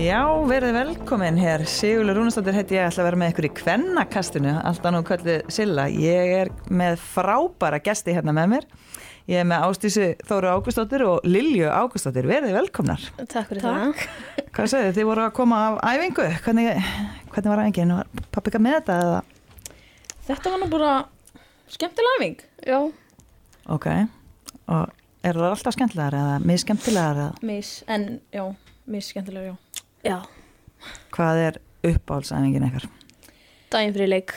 [0.00, 1.62] Já, verið velkomin hér.
[1.68, 5.84] Sigurður Rúnastóttir heiti ég ætla að vera með ykkur í kvennakastinu, alltaf nú kallið Silla.
[5.92, 8.66] Ég er með frábæra gesti hérna með mér.
[9.28, 12.26] Ég er með Ástísi Þóru Ágústóttir og Lilju Ágústóttir.
[12.30, 13.04] Verið velkomnar.
[13.20, 14.00] Takk fyrir Takk.
[14.00, 14.46] það.
[14.56, 14.96] Hvað segir þið?
[14.96, 16.26] Þið voru að koma af æfingu.
[16.46, 16.70] Hvernig,
[17.34, 17.92] hvernig var æfingin?
[17.98, 19.20] Var pappi ekki með þetta eða?
[20.30, 20.94] Þetta var nú bara
[21.76, 22.40] skemmtilega æfing.
[22.72, 22.80] Já,
[23.70, 23.86] Ok.
[24.72, 24.88] Og
[25.26, 27.34] eru það alltaf skemmtilegar eða misskemmtilegar?
[27.46, 28.44] Mis, en já,
[28.90, 29.82] mis skemmtilega, já.
[30.10, 30.18] já.
[31.14, 31.58] Hvað er
[31.90, 32.88] uppáhaldsæfingin eitthvað?
[33.70, 34.32] Dæin fyrir leik.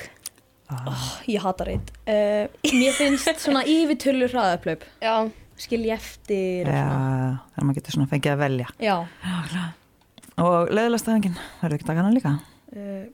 [0.74, 1.06] Ah.
[1.30, 1.90] Ég hata reynd.
[2.08, 4.84] Uh, mér finnst svona yfirtölu hraðaplaup.
[5.04, 5.16] Já,
[5.64, 6.66] Skilji eftir.
[6.68, 7.40] og Já, svona.
[7.54, 8.68] þegar maður getur svona fengið að velja.
[8.82, 8.96] Já.
[10.44, 12.32] Og leðilegst æfingin, verður ekki taka hana líka?
[12.74, 13.06] Uh,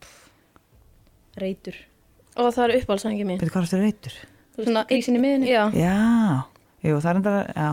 [1.41, 1.75] reytur.
[2.39, 3.41] og það er uppáhaldsæðingi mín.
[3.41, 4.15] Veitu hvað er þetta reytur?
[4.59, 5.49] Svona, Grísin í miðinni.
[5.51, 6.45] Já, Já,
[6.85, 7.69] jú, það er enda, já.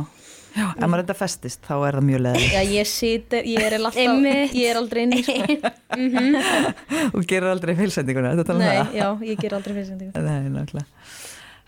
[0.56, 2.54] Já, ef maður enda festist, þá er það mjög leðilegt.
[2.56, 4.54] Já, ég situr, ég er alltaf, Einmitt.
[4.56, 5.72] ég er aldrei inni, sko.
[7.16, 8.94] Og gerir aldrei fylsendinguna, þetta tala um Nei, það.
[8.96, 10.24] já, ég ger aldrei fyrirsendingu.
[10.24, 11.12] Nei, náttúrulega.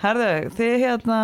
[0.00, 1.18] Herðu, þið hérna,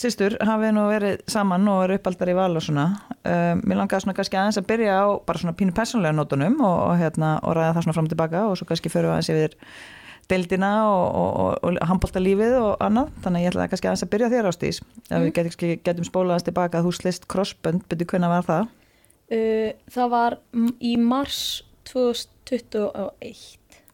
[0.00, 2.86] sýstur, hafið nú verið saman og eru uppaldar í val og svona.
[3.20, 6.76] Um, mér langaði svona kannski aðeins að byrja á bara svona pínu persónlega nótunum og,
[6.86, 9.58] og, hérna, og ræða það svona fram og tilbaka og svo kannski fyrir aðeins yfir
[10.30, 13.10] deildina og, og, og, og handbóltalífið og annað.
[13.24, 14.80] Þannig að ég ætla kannski aðeins að byrja þér ástís.
[15.08, 18.70] Ef við getum, getum spólaðast tilbaka að þú slist crossbönd, byrju hvernig var það?
[19.30, 20.38] Uh, það var
[20.82, 21.40] í mars
[21.90, 23.42] 2021.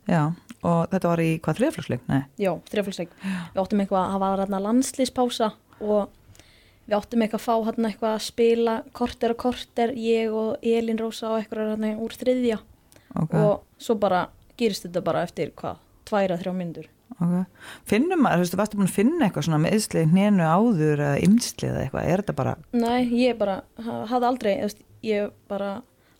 [0.06, 0.22] Já,
[0.62, 2.04] og þetta var í hvað þriðflöksleik?
[2.10, 2.22] Nei.
[2.40, 3.16] Já, þrjafélsleik.
[3.24, 5.50] Við áttum eitthvað að hafa þarna landslýspása
[5.82, 6.14] og
[6.86, 11.00] við áttum eitthvað að fá hérna eitthvað að spila korter og korter, ég og Elin
[11.00, 12.62] Rósa og eitthvað hérna úr þriðja
[13.16, 13.40] Okay.
[13.40, 14.26] og svo bara
[14.60, 16.86] gerist þetta bara eftir hvað, tværa, þrjá myndur.
[17.16, 17.44] Okay.
[17.88, 21.20] Finnum maður, þú veist, varstu búin að finna eitthvað svona með yðslið hnénu áður eða
[21.24, 23.54] ymslið eða eitthvað, er þetta bara, Nei, ég bara
[23.86, 25.70] ha- hafði aldrei, veist, ég bara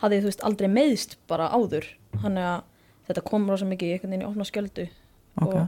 [0.05, 1.89] hafði þú veist aldrei meðst bara áður,
[2.23, 2.63] hann að
[3.11, 4.87] þetta kom rosa mikið einhvern veginn í opna skjöldu
[5.43, 5.45] ok.
[5.45, 5.59] og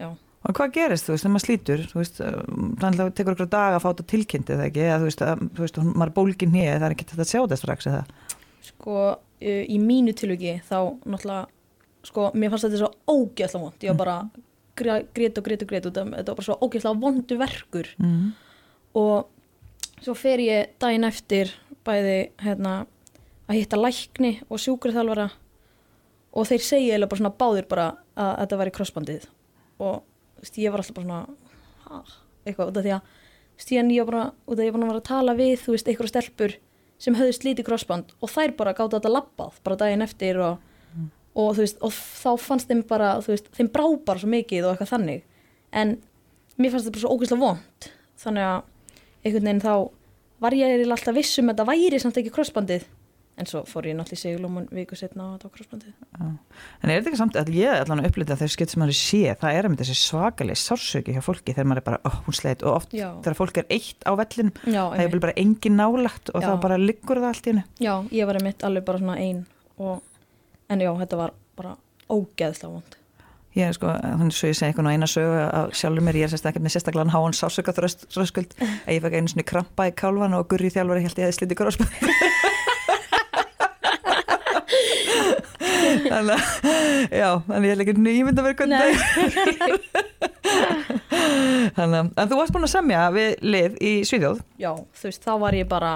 [0.00, 0.08] já,
[0.48, 3.48] Og hvað gerist, þú veist, þegar maður slítur, þú veist, þannig að það tekur okkur
[3.52, 6.14] daga að fá þetta tilkynnti eða ekki, eða þú veist, að, þú veist, maður er
[6.22, 8.02] bólgin hér, það er ekki þetta að sjá þetta strax eða.
[8.68, 11.46] sko uh, í mínu tilviki þá náttúrulega
[12.06, 14.18] sko, mér fannst þetta svo ógeðslega vond ég var bara
[14.78, 17.90] grét og grét og grét af þetta var bara svo ógeðslega vondu verkur.
[17.98, 18.30] Mm.
[18.94, 19.28] og
[20.02, 21.52] svo fer ég daginn eftir
[21.86, 22.86] bæði hérna
[23.48, 25.28] að hitta lækni og sjúkurþjálfara
[26.38, 27.88] og þeir segja eða bara svona báðir bara
[28.18, 29.26] að þetta væri krossbandið.
[29.80, 30.02] Og
[30.38, 32.02] veist, ég var alltaf bara svona
[32.44, 33.12] eitthvað út af því að
[33.58, 35.54] stíðan ég var bara út af því að ég var búin að að tala við
[35.64, 36.56] þú veist, einhverja stelpur
[36.98, 40.58] sem höfðu slítið krossband og þær bara gáta þetta labbað bara daginn eftir og,
[41.38, 44.66] og þú veist, og þá fannst þeim bara þú veist, þeim brá bara svo mikið
[44.66, 45.24] og eitthvað þannig
[45.78, 45.96] en
[46.58, 48.62] mér fannst þetta bara svo ógeðslega vond þannig að
[49.24, 49.74] einhvern veginn þá
[50.42, 52.86] var ég eiginlega alltaf viss um að þetta væri samt ekki krossbandið
[53.38, 56.96] en svo fór ég náttúrulega í segulómun viku setna á þetta á krossbandið En er
[56.98, 59.68] þetta ekki samt að ég allan að upplita þegar skipt sem maður sé, það er
[59.68, 62.96] einmitt þessi svakaleg sársöki hjá fólki þegar maður er bara, ó, hún sleit og oft
[62.98, 63.12] Já.
[63.22, 66.48] þegar fólk er eitt á vellin, Já, það er bara engin nálagt og Já.
[66.48, 67.64] þá bara liggur það allt í hennu.
[67.78, 69.44] já, ég var einmitt alveg bara svona ein
[69.78, 70.02] og,
[70.68, 71.76] en já, þetta var bara
[72.08, 72.96] ógeðslega vond
[73.56, 76.30] Ég er sko, þannig svo ég segi eitthvað eina sögu af sjálfur mér, ég er
[76.30, 80.36] sérst ekki með sérstaklega háan sásöka þröskuld, að ég fekk einu svona krampa í kálvan
[80.36, 81.92] og gurri þjálfari held ég hefði slítið krossbönd.
[86.12, 86.42] þannig að,
[87.16, 88.94] já, þannig ég held ekki nýmynd að vera er.
[91.78, 94.38] Þannig að, þú varst búin að semja við lið í Svíðjóð.
[94.60, 95.92] já, þú veist, þá var ég bara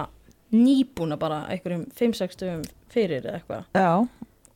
[0.52, 2.62] nýbúna bara einhverjum 5-6 stugum
[2.92, 3.90] fyrir eða eitthvað Já,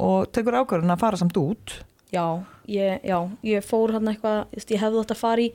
[0.03, 1.77] og tekur ákvörðun að fara samt út.
[2.13, 2.25] já,
[2.69, 5.51] ég, já, ég fór hann eitthvað, ég hefði átt að fara í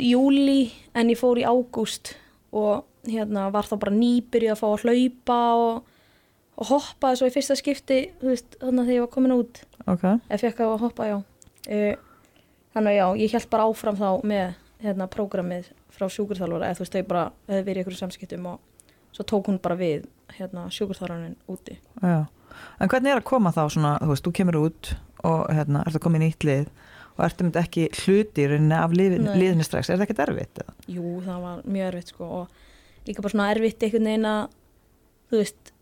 [0.00, 2.14] júli en ég fór í ágúst
[2.52, 5.82] og hérna var þá bara nýbyrjuð að fá að hlaupa og,
[6.60, 10.04] og hoppa svo í fyrsta skipti, veist, þannig að þegar ég var komin út Ok.
[10.28, 11.94] eða fekk að hoppa, já uh,
[12.74, 16.84] þannig að já, ég held bara áfram þá með hérna prógramið frá sjúkurþjálfara eða þú
[16.86, 18.60] veist, þau bara hefði verið í einhverju samskiptum og
[19.16, 20.06] svo tók hún bara við
[20.38, 22.24] hérna sjúkurþjálfarinn úti Já.
[22.80, 24.92] En hvernig er að koma þá svona, þú veist, þú kemur út
[25.28, 26.70] og hérna, ertu að koma í nýtt lið
[27.18, 30.62] og ertu myndi ekki hluti í rauninni af liðinni strax, er það ekki erfitt?
[30.62, 30.74] eða?
[30.94, 34.54] Jú, það var mjög erfitt sko og líka bara svona erfitt einhvern veginn að
[35.30, 35.72] þú veist,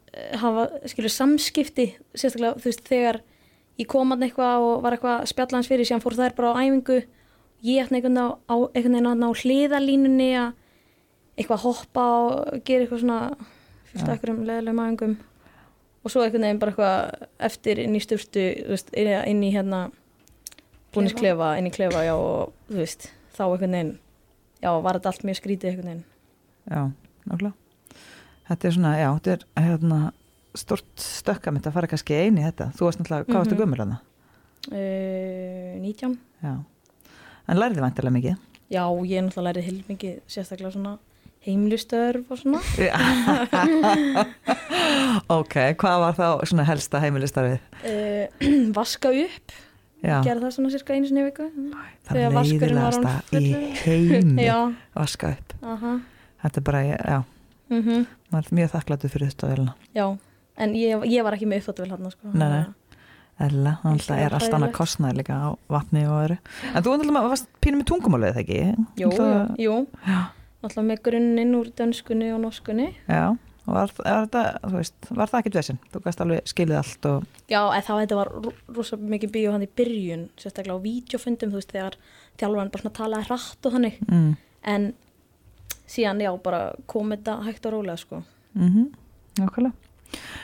[0.43, 1.87] hafa skilur samskipti,
[2.19, 3.21] sérstaklega þú veist, þegar
[3.79, 6.51] ég kom að eitthvað og var eitthvað að spjalla hans fyrir, síðan fór þær bara
[6.51, 6.99] á æfingu
[7.69, 8.19] ég ætla einhvern
[8.75, 10.51] veginn að ná hliðalínunni að
[11.39, 13.21] eitthvað hoppa og gera eitthvað svona
[13.93, 14.09] fyrst Ja.
[14.09, 15.15] að einhverjum leðilegum æfingum
[16.05, 19.91] og svo einhvern veginn bara eitthvað eftir inn í styrstu, þú veist, inn, í- hérna
[20.95, 23.99] búnisklefa, inn í klefa, já og þú veist, þá einhvern veginn
[24.63, 26.05] já, var þetta allt mjög skrítið einhvern veginn
[26.69, 26.81] Já,
[27.29, 27.55] nákvæmlega.
[28.49, 30.01] þetta er svona, já, þetta er hérna
[30.59, 33.63] stort stökkamitt að fara kannski eini í þetta þú varst náttúrulega, hvað varstu Mhm.
[33.63, 33.99] gömur það?
[34.73, 36.55] uh, 19 Já,
[37.49, 38.37] en lærði vantilega mikið
[38.69, 40.99] Já, ég náttúrulega lærið heilmikið sérstaklega svona
[41.49, 42.61] heimilistörf og svona.
[45.29, 47.59] Ok, hvað var þá svona helsta heimilistarfið?
[47.83, 48.47] uh,
[48.79, 49.57] Vaska upp,
[49.99, 51.49] Já, gera það svona cirka einu sinni í viku.
[52.07, 54.47] Það er leiðilegasta orðinn í heimi
[54.99, 55.57] vaska upp.
[55.75, 55.95] Aha.
[56.45, 57.19] Þetta er bara, já,
[57.75, 60.05] mm maður er mjög þakklættu fyrir þetta velna Já,
[60.61, 62.31] en ég, ég var ekki með uppþóttu vel hann sko.
[62.35, 62.65] Nei, nei.
[63.39, 66.37] Ella, þannig Það að er er allt annað kostnað líka á vatni og öðru.
[66.75, 68.87] En þú varst pínum með tungumálið þegar ekki?
[68.99, 69.77] Jú, Það- jú,
[70.09, 70.19] Já,
[70.63, 73.37] náttúrulega með grunninn úr dönskunni og norskunni já
[73.69, 75.79] og var, var, þetta, þú veist, var það ekkit vesinn?
[75.93, 79.51] Þú gæst alveg skilið allt og Já, en þá þetta var ro- rosa mikið bíó
[79.53, 81.99] hann í byrjun, sérstaklega á vídeofundum, þú veist, þegar
[82.41, 84.31] þjálfarinn bara svona talaði hratt og þannig, mm,
[84.73, 84.87] en
[85.89, 88.23] síðan, já, bara kom þetta hægt og rólega, sko.
[88.55, 88.89] mm -hmm,
[89.39, 89.73] Nákvæmlega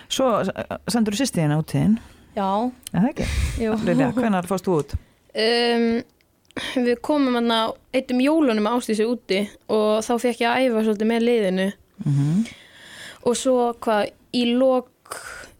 [0.09, 0.45] Svo
[0.89, 1.99] sendur þú sýstíðina út þín
[2.37, 3.27] Já, Er það ekki?
[3.65, 3.73] jú.
[3.85, 4.95] Lilja, hvenær fórst þú út?
[5.35, 6.03] Um,
[6.77, 7.63] við komum hann á
[7.95, 9.41] eittum jólunum ástísi úti
[9.73, 11.71] og þá fekk ég að æfa svolítið með liðinu.
[12.05, 12.45] Mm
[13.25, 15.15] og svo hvað í lok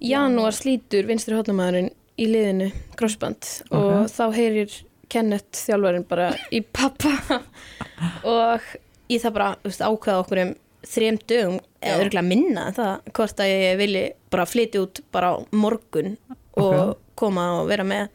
[0.05, 1.87] janúar slítur vinstri hotnamaðurinn
[2.21, 2.67] í liðinu
[3.01, 4.11] crossband og Ok.
[4.13, 4.75] þá heyrir
[5.09, 7.41] Kenneth þjálfarinn bara í pappa.
[8.29, 8.61] Og
[9.09, 10.53] ég það bara veist, ákveða okkur um
[10.85, 14.05] þrem dögum eða örgulega minna en það hvort að ég vilji
[14.37, 16.17] bara flytja út bara á morgun
[16.61, 16.99] og Ok.
[17.17, 18.09] koma og vera með.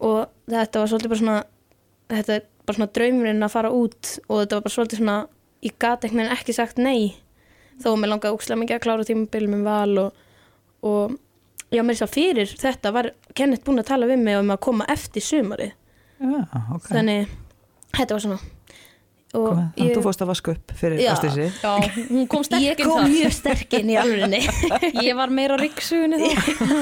[0.00, 1.38] Og þetta var svolítið bara svona
[2.10, 5.16] þetta er bara svona draumurinn að fara út og þetta var bara svolítið svona
[5.66, 7.16] ég gat einhvern veginn ekki sagt nei
[7.80, 10.22] þó að mér langaði ókslega mikið að klára tímabil með val og,
[10.90, 11.18] og
[11.72, 14.88] já, mér svo fyrir þetta var Kenneth búin að tala við mig um að koma
[14.92, 15.70] eftir sumari
[16.20, 16.40] Já,
[16.76, 17.30] ok þannig
[17.96, 18.40] þetta var svona
[19.30, 19.52] og.
[19.54, 21.12] Þannig að þú fórst að vaska upp fyrir Já.
[21.14, 21.72] ástísi Já,
[22.10, 23.12] hún kom sterk ég kom þar.
[23.12, 24.40] mjög sterk inn í alvörinni
[25.06, 26.34] Ég var meira rikksugunni þá.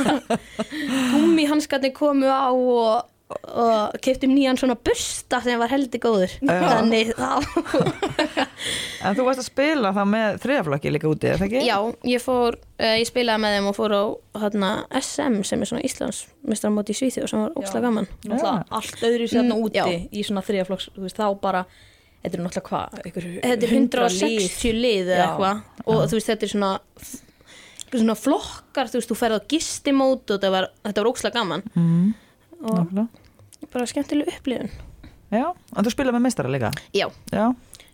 [1.12, 6.54] gummi hanskarnir komu á og, og keftum nýjan svona busta sem var heldur góður Já.
[6.64, 7.28] þannig þá
[9.06, 11.60] En þú varst að spila þá með þriðaflokki líka úti, er það ekki?
[11.68, 11.76] Já,
[12.10, 14.02] ég fór, uh, ég spilaði með þeim og fór á
[14.42, 18.08] hana, SM sem er svona Íslands mestramóti í Svíþjóð sem var ókslega gaman.
[18.74, 19.86] Allt öðru sérna Mm, úti já.
[20.10, 21.62] í svona þriðaflokks, þá bara
[22.24, 22.88] þetta er náttúrulega hvað,
[23.44, 25.26] Þetta er 160 lið eða Já.
[25.28, 26.72] eitthvað og þú veist þetta er svona,
[27.92, 31.62] svona flokkar, þú veist, þú ferð á gistimót og þetta var, þetta var ókslega gaman
[31.78, 32.10] Mm,
[32.62, 33.06] og nákvæmlega.
[33.72, 34.70] bara skemmtileg upplifun.
[35.30, 35.44] Já,
[35.76, 36.70] en þú spilaði með meistara líka?
[36.96, 37.46] Já, Já,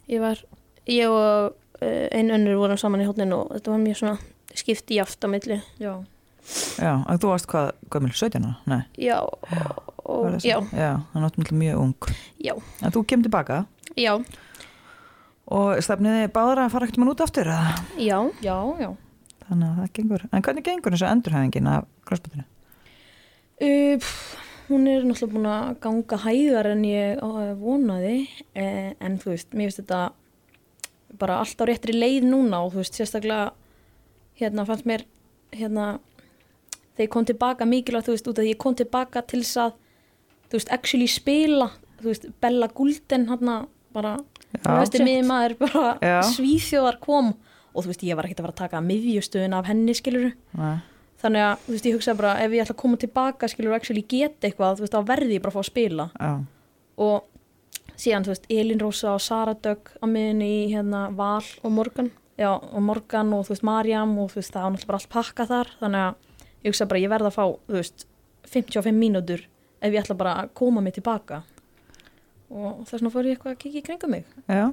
[0.09, 0.39] ég var,
[0.87, 4.19] ég og uh, einn önnur vorum saman í hótninu og þetta var mjög svona
[4.55, 5.59] skipti jaft á milli.
[5.83, 5.95] Já,
[6.79, 8.55] já, en þú varst hvað, gömul, 17 ára?
[8.71, 9.19] Nei, Já,
[10.05, 10.67] og, já, svo?
[10.79, 12.11] Já, hann átti náttúrulega mjög ung.
[12.45, 13.65] já, En þú kemur tilbaka
[13.97, 14.13] já,
[15.49, 17.75] og stefniði báður að fara ekkert mann út aftur, eða?
[17.99, 18.19] já.
[18.45, 18.91] já, já.
[19.45, 20.23] Þannig að það gengur.
[20.33, 22.45] En hvernig gengur þessu endurhæfingin af crossbutinu?
[23.61, 24.13] Uh,
[24.69, 28.17] hún er náttúrulega búin að ganga hægar en ég uh, vonaði
[28.57, 30.03] eh, en þú veist, mér finnst þetta
[31.21, 33.53] bara allt á réttri leið núna og þú veist, sérstaklega
[34.41, 35.05] hérna fannst mér
[35.55, 35.99] hérna
[36.95, 39.61] þegar ég kom tilbaka mikilvægt, þú veist, út af því ég kom tilbaka til þess
[39.67, 39.77] að
[40.49, 41.71] þú veist, actually spila
[42.01, 43.59] þú veist, Bella Gulden hérna
[43.95, 44.17] bara,
[44.57, 46.17] þú veist, miður maður bara Já.
[46.33, 47.35] svíþjóðar kom
[47.75, 50.77] og þú veist, ég var ekkert að fara að taka miðjustöðun af henni, skiluru Nei.
[51.23, 53.77] Þannig að þú veist ég hugsa bara ef ég ætla að koma tilbaka skilur og
[53.79, 56.33] actually geta eitthvað þú veist þá verði ég bara að fá að spila Já,
[56.97, 61.71] og síðan þú veist Elin Rósa og Sara Dögg á miðunni í hérna Val Og
[61.73, 62.11] Morgan.
[62.39, 65.13] já, og Morgan og þú veist Marjam og þú veist það var náttúrulega bara allt
[65.15, 66.15] pakka þar þannig að
[66.65, 68.07] ég hugsa bara ég verði að fá þú veist
[68.51, 69.45] 55 mínútur
[69.81, 71.43] ef ég ætla bara að koma mig tilbaka
[72.55, 74.67] og þess vegna fór ég eitthvað að kikið í kringum mig já.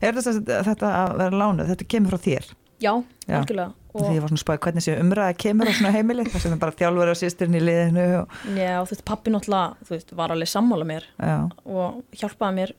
[0.00, 2.48] Er þetta, þetta að vera lánuð, þetta kemur frá þér?
[2.82, 2.92] já,
[3.28, 3.36] Já.
[3.38, 6.44] algjörlega Því og ég var svona spæð hvernig sem umræða kemur á svona heimili, það
[6.46, 9.92] sem er bara þjálfur og sýstirinn í liðinu og, já, þú veist pappi náttúrulega þú
[9.92, 11.34] veist var alveg sammála mér já,
[11.68, 12.72] og hjálpaði mér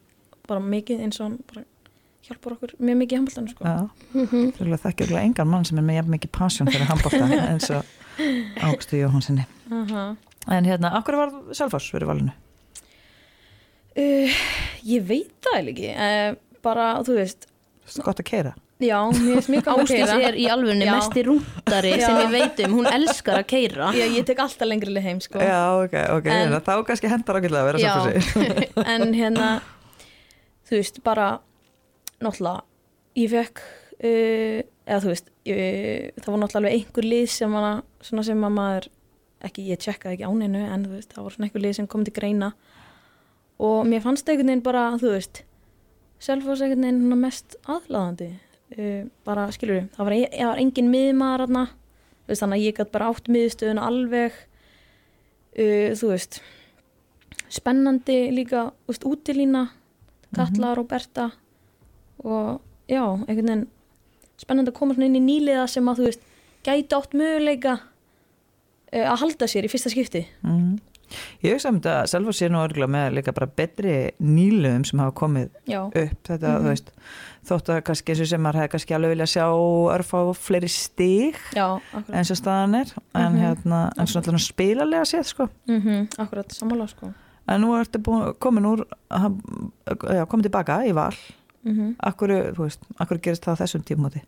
[0.49, 1.65] bara mikið eins og hann bara
[2.23, 3.63] hjálpar okkur mjög mikið í handbóltanum sko.
[3.67, 3.79] já.
[4.57, 7.93] Þurfa þekkja örugglega engan mann sem er með mikið passion fyrir handbólta eins og
[8.63, 9.45] Ágstu Jóhansinni.
[9.71, 10.15] uh
[10.51, 12.33] En hérna, akkur var Selfoss fyrir valinu?
[13.95, 14.41] uh,
[14.83, 17.47] ég veit það ekki uh, bara þú veist
[18.03, 18.51] Gott að keira.
[18.87, 20.17] Já, mér finnst mjög gaman að Ástís keyra.
[20.29, 20.93] er í alvörunni Já.
[20.97, 22.05] mesti rúndari Já.
[22.05, 25.21] sem ég veit um, hún elskar að keira já, ég tek alltaf lengri leið heim
[25.23, 25.39] sko.
[25.39, 27.93] Já, ok, ok, En- en, þá kannski hendar ákveðlega að vera Já.
[28.03, 28.67] Selfossi.
[28.95, 29.47] en hérna
[30.69, 31.29] þú veist, bara
[32.23, 32.63] náttúrulega,
[33.19, 37.73] ég fekk uh, eða þú veist ég, það var náttúrulega alveg einhver lið sem, hana,
[38.03, 38.89] svona sem að maður
[39.43, 42.05] ekki, ég tjekkaði ekki áninu en þú veist, það var svona einhver lið sem kom
[42.07, 42.53] til greina
[43.63, 45.43] og mér fannst einhvern veginn bara, þú veist
[46.23, 48.29] Selfoss einhvern veginn svona mest aðlaðandi
[48.77, 51.45] uh, bara skilur við, það var, e- það var engin miðmaður
[52.27, 54.35] veist, þannig að ég gæti bara átt miðstöðuna alveg
[55.57, 56.41] uh, þú veist
[57.53, 59.67] spennandi líka veist, útilína
[60.33, 61.27] Katla, Roberta
[62.23, 63.67] og já, einhvern veginn
[64.41, 66.23] spennandi að koma inn í nýliða sem að þú veist,
[66.65, 70.23] gæti átt möguleika uh, að halda sér í fyrsta skipti.
[70.41, 70.79] Mm.
[71.43, 75.11] Ég um þetta að Selfoss sé nú örgulega með líka bara betri nýluðum sem hafa
[75.19, 76.23] komið já, upp.
[76.23, 76.63] Þetta, Mhm.
[76.63, 76.91] þú veist
[77.45, 79.45] þótt að kannski eins og sem maður hefði kannski alveg vilja sjá
[79.97, 80.69] örfa á fleiri
[81.93, 82.15] akkurat.
[82.15, 82.93] eins og staðan er.
[83.15, 83.41] En Mhm.
[83.43, 85.49] hérna, en svona allavega spilalega séð sko.
[85.67, 87.13] Mm akkurat, sammála sko.
[87.47, 91.13] En nú ertu búin, komin úr já, komin tilbaka í val.
[91.65, 94.21] Mm akkur, þú veist, akkur gerist það þessum tímóti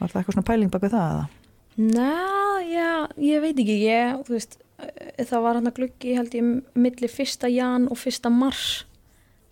[0.00, 1.28] var það eitthvað svona pæling bak við það eða?
[1.78, 2.12] Ná,
[2.68, 4.56] já, ég veit ekki, ég, þú veist,
[5.18, 8.84] það var hann að gluggi, held ég, milli fyrsta jan og fyrsta mars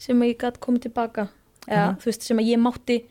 [0.00, 1.28] sem ég gæti komið tilbaka,
[1.68, 1.98] eða, Mhm.
[2.00, 3.04] þú veist, sem að ég mátti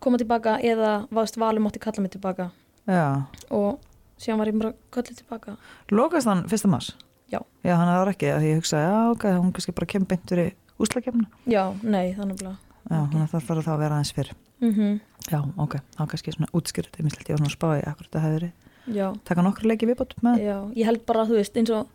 [0.00, 2.50] koma tilbaka eða, vaðst, valum mátti kalla mig tilbaka
[2.86, 3.80] já, og
[4.18, 5.56] síðan var ég bara kallið tilbaka.
[5.90, 6.92] lokast hann fyrsta mars?
[7.30, 7.40] Já.
[7.64, 10.52] já, hann er ekki, að ég hugsa, já, ok, hún kannski bara kemur beint fyrir
[10.80, 12.56] úslakefna Já, nei, þannig að,
[12.90, 15.00] já, þannig að það þarf þá að vera aðeins fyrr mm
[15.30, 17.84] já, ok, þá kannski svona útskýrðu þetta, ég mislegt, ég var svona að spá í
[17.86, 18.52] akkur þetta hefur verið
[18.94, 21.86] já, taka nokkru leiki viðbót með já, ég held bara, þú veist, eins og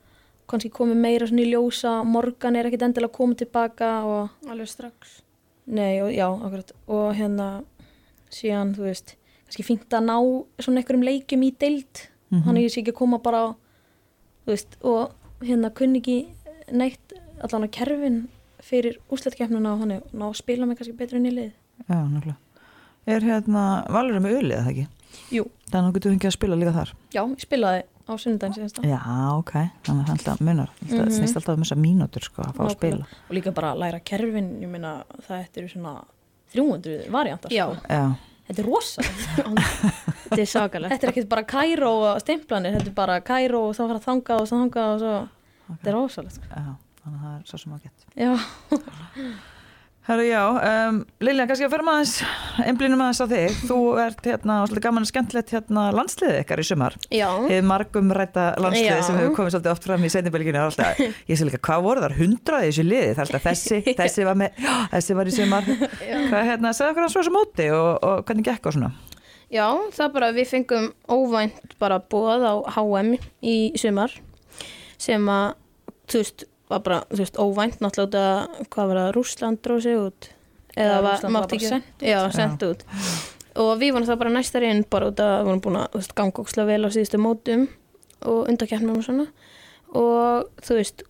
[0.48, 5.20] kannski komið meira svona í ljósa, morgan er ekkit endilega komið tilbaka og alveg strax
[5.66, 7.64] Nei, og, já, akkurat og hérna
[8.34, 9.16] síðan, þú veist,
[9.48, 10.18] kannski fínt að ná
[10.60, 12.42] svona einhverjum leikjum í deild Mhm.
[12.48, 13.48] þannig að ég sé ekki að koma bara á,
[14.46, 15.12] þú veist, og
[15.46, 16.16] hérna kunni ekki
[16.74, 18.16] neitt allan á kerfin
[18.64, 21.52] fyrir úsletkefnuna og hann ná að spila mig kannski betur inn í lið
[21.88, 22.38] Já, náttúrulega.
[23.06, 24.88] Er hérna, valur með ulið eða ekki?
[25.32, 25.46] Jú.
[25.72, 26.90] Þannig að þú getur fengið að spila líka þar.
[27.14, 29.00] Já, ég spilaði á sunnudaginn síðanst Já,
[29.38, 29.52] ok.
[29.86, 30.70] Þannig að það alltaf munar.
[30.84, 31.14] Það Mhm.
[31.18, 33.06] snýst alltaf um þessar mínútur sko að fá að spila.
[33.30, 36.04] og líka bara að læra kerfin, ég meina það eru svona
[36.54, 37.66] 300 variantar Já.
[37.74, 37.88] sko.
[37.90, 38.16] Já,
[38.48, 39.02] þetta er rosa
[40.30, 43.76] þetta er sakalegt þetta er ekkert bara Kæró og stimplanir, þetta er bara Kæró og
[43.76, 45.14] þá fara þangað og þá þangað og svo
[45.74, 46.46] þetta er rosalegt sko.
[46.52, 48.04] já, þannig að það er svo sem að geta.
[48.20, 48.32] Já,
[50.04, 50.42] Herru, já,
[50.90, 53.54] um, Lilja, kannski að fyrir maður einblínum aðeins á þig.
[53.70, 56.98] Þú ert hérna, og svolítið gaman og skemmtilegt hérna landsliðið ykkar í sumar.
[57.08, 59.06] já, Þið margum rætta landsliðið Já.
[59.08, 60.60] sem hefur komið svolítið oft fram í seinibelginu.
[60.60, 61.00] Alltaf,
[61.32, 62.18] ég sé líka, hvað voru þar?
[62.20, 63.08] Hundraði í þessu liði?
[63.16, 65.72] Það er alltaf þessi, þessi var með, já, þessi var í sumar.
[65.72, 68.92] Hvað, hérna, segðu okkur hans svo móti og, og hvernig gekk og svona?
[69.54, 74.12] já, það bara við fengum óvænt bara bóð á HM í sumar
[74.98, 75.54] sem að,
[76.10, 79.82] þú veist, var bara, þú veist, óvænt náttúrulega út að, hvað var það, Rússland dróð
[79.86, 80.30] sig út?
[80.74, 82.06] Eða var, Rússland mátti ekki sent út.
[82.10, 82.86] já, sent út.
[83.64, 86.02] Og við vorum það bara næstar inn bara út að við vorum búin að þú
[86.02, 87.68] veist, ganga ókslega vel á síðustu mótum
[88.24, 89.28] og undarkeppnum og svona.
[89.94, 91.04] Og þú veist,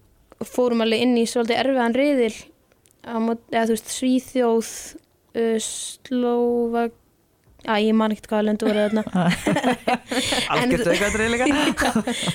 [0.44, 2.36] fórum alveg inn í svolítið erfiðan riðil
[3.08, 4.74] á mót, eða þú veist, Svíþjóð
[5.64, 6.94] Slóvak
[7.64, 9.04] Já, ég man ekkert hvaða löndu voru þarna.
[10.52, 11.92] Algjörðu eitthvað reyðleika?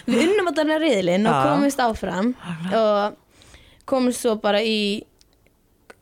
[0.09, 2.31] Við unnum að þarna riðilinn og komumst áfram
[2.79, 3.19] og
[3.89, 4.79] komumst svo bara í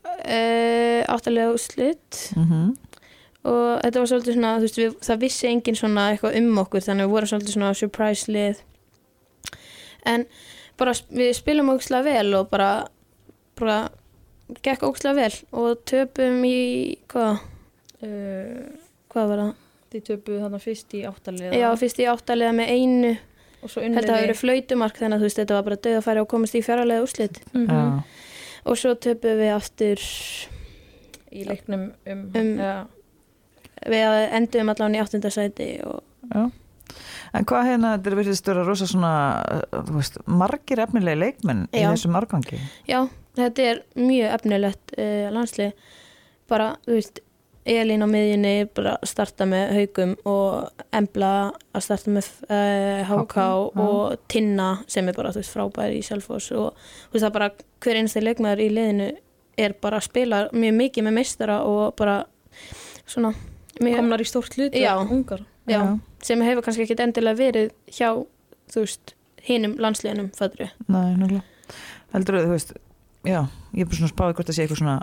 [0.06, 2.20] uh, áttalega úrslit.
[2.36, 2.74] Mhm.
[3.46, 7.06] og þetta var svolítið svona, veist, við, það vissi enginn svona eitthvað um okkur þannig
[7.06, 8.62] við vorum svolítið svona surprise lið.
[10.06, 10.24] En
[10.78, 12.70] bara við spilum ógslag vel og bara,
[13.58, 13.76] bara
[14.66, 17.38] gekk ógslag vel og töpum í, hvað,
[18.02, 18.66] uh,
[19.16, 19.54] hvað var það?
[19.94, 23.12] þið töpuðu þarna fyrst í áttalið Já, fyrst í áttalega með einu
[23.66, 26.28] það hafi verið flautumark þannig að þú veist, þetta var bara döð að færa og
[26.30, 27.80] komast í fjaralega úrslit Já.
[28.66, 30.04] og svo töpum við aftur
[31.32, 32.76] í leiknum um, Um- ja,
[33.86, 34.06] við
[34.38, 36.44] endum allan í áttundasæti og Já.
[37.36, 39.12] En hvað hérna, þetta er verið störa rosa svona,
[39.52, 41.90] uh, þú veist, margir efnilegi leikmenn í Já.
[41.92, 42.60] þessum árgangi.
[42.88, 43.00] Já,
[43.36, 45.74] þetta er mjög efnilegt uh, landslið
[46.48, 47.20] bara, þú veist
[47.66, 51.30] Elín á miðjunni bara starta með haugum og Embla
[51.74, 53.82] að starta með uh, HK HK, já.
[53.82, 56.78] og Tinna sem er bara þú veist frábær í Selfoss og
[57.10, 57.50] þú veist bara
[57.82, 59.10] hver einasti leikmaður í liðinu
[59.58, 62.20] er bara að spila mjög mikið með meistara og bara
[63.08, 63.32] svona
[63.80, 64.94] mjög, komnar í stórt hlut Já.
[65.02, 65.98] ungar já, Já.
[66.22, 68.10] sem hefur kannski ekki endilega verið hjá
[68.72, 69.14] þú veist
[69.46, 71.44] hinum landsliðinum fötru Nei, náttúrulega.
[72.14, 72.72] Heldur þú veist,
[73.26, 73.40] já,
[73.74, 74.96] ég er bara svona spáði hvort það sé eitthvað svona,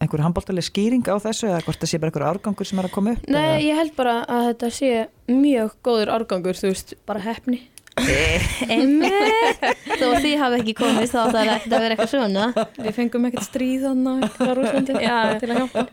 [0.00, 2.94] einhver handbóltaleg skýring á þessu eða hvort það sé bara einhver árgangur sem er að
[2.94, 3.26] koma upp.
[3.28, 4.92] Nei, ég held bara að þetta sé
[5.30, 7.60] mjög góður árgangur, þú veist bara hefni
[8.70, 9.60] Einmitt
[9.98, 12.44] Þó að því hafi ekki komist þá það er ekkert að vera eitthvað svona
[12.76, 15.16] við fengum ekkert stríð þannig á Rúslandi Já.
[15.42, 15.84] til að hjálpa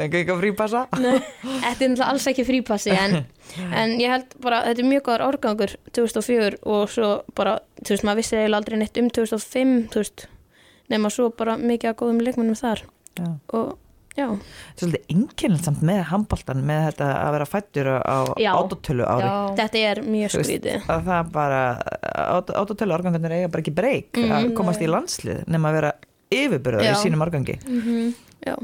[0.00, 0.82] Enga eitthvað frípassa.
[0.92, 3.16] Þetta er náttúrulega alls ekki frípassi en,
[3.80, 7.94] en ég held bara að þetta er mjög góður árgangur 2004 og svo bara þú
[7.94, 10.26] veist, maður vissi eiginlega aldrei neitt um 2005 þú veist,
[10.92, 12.84] nema svo bara mikið að góðum leikmennum þar
[13.18, 13.30] já.
[13.56, 13.78] og
[14.16, 14.26] já.
[14.26, 18.18] Þetta er svolítið enginlega með handbóltan með þetta að vera fættur á
[18.54, 19.28] átotölu ári.
[19.28, 19.36] Já.
[19.60, 20.88] Þetta er mjög skrítið.
[20.88, 21.62] Það er bara,
[22.60, 24.36] átotölu árgangunir eiga bara ekki breyk mm -hmm.
[24.36, 25.94] að komast í landslið nema að vera
[26.30, 27.58] yfirbyrður í sínum árgangi.
[27.66, 28.12] Mm -hmm.
[28.46, 28.56] Já.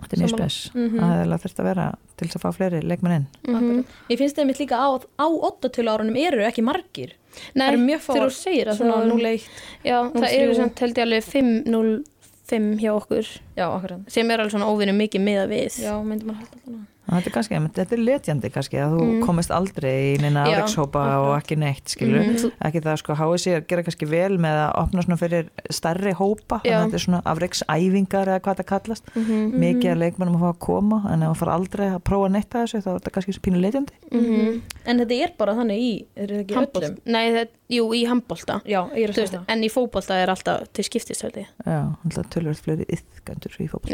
[0.00, 1.00] Þetta er mjög spes, mm -hmm.
[1.04, 3.26] að það þurft að vera til þess að fá fleiri leikmenn inn.
[3.48, 3.84] Mm -hmm.
[4.08, 7.12] Ég finnst það mitt líka á, á 8-tölu árunum eru ekki margir.
[7.54, 9.44] Nei, þegar þú segir að svona 0-1
[9.84, 12.02] Já, það eru sem telti alveg 5-0
[12.50, 13.28] 5 hjá okkur.
[13.56, 16.62] Já, okkur sem er alveg svona óvinnum mikið með að við Já, myndum að halda
[16.64, 19.22] þarna þetta er kannski, þetta er letjandi kannski að þú Mm.
[19.26, 23.50] komist aldrei í neina áreikshópa og ekki neitt skilur Mhm, þú- ekki það sko HSI
[23.56, 27.04] er gera kannski vel með að opna svona fyrir stærri hópa þannig að þetta er
[27.06, 29.04] svona afreiksæfingar eða hvað það kallast.
[29.14, 32.30] Mhm, mikið að leikmennum að fá að koma en ef það fara aldrei að prófa
[32.30, 33.92] neitt að þessu þá er þetta kannski pínu letjandi.
[34.12, 34.62] Mhm.
[34.86, 36.98] En þetta er bara þannig í, er þetta ekki öllum?
[37.06, 38.60] Nei, það, jú, í handbolta.
[38.64, 39.44] Já, ég er að Þú segja veist, það.
[39.48, 41.46] En í fótbolta er alltaf til skiptist held ég.
[41.66, 43.90] Já, alltaf tölvöld fleiri yðgöndur í fótboll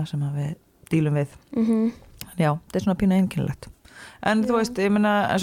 [0.00, 0.56] Já hérna, sem við
[0.90, 1.36] dílum við.
[1.56, 1.92] Mhm,
[2.38, 3.68] Já, þetta er svona pínu einkennilegt.
[4.24, 4.92] En þú veist, ég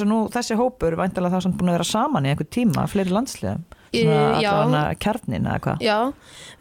[0.02, 3.14] og nú þessi hópur væntalega það sem búin að vera saman í einhver tíma fleiri
[4.42, 4.52] já.
[4.54, 5.84] allavega kjarnin eða hvað?
[5.86, 5.98] Já,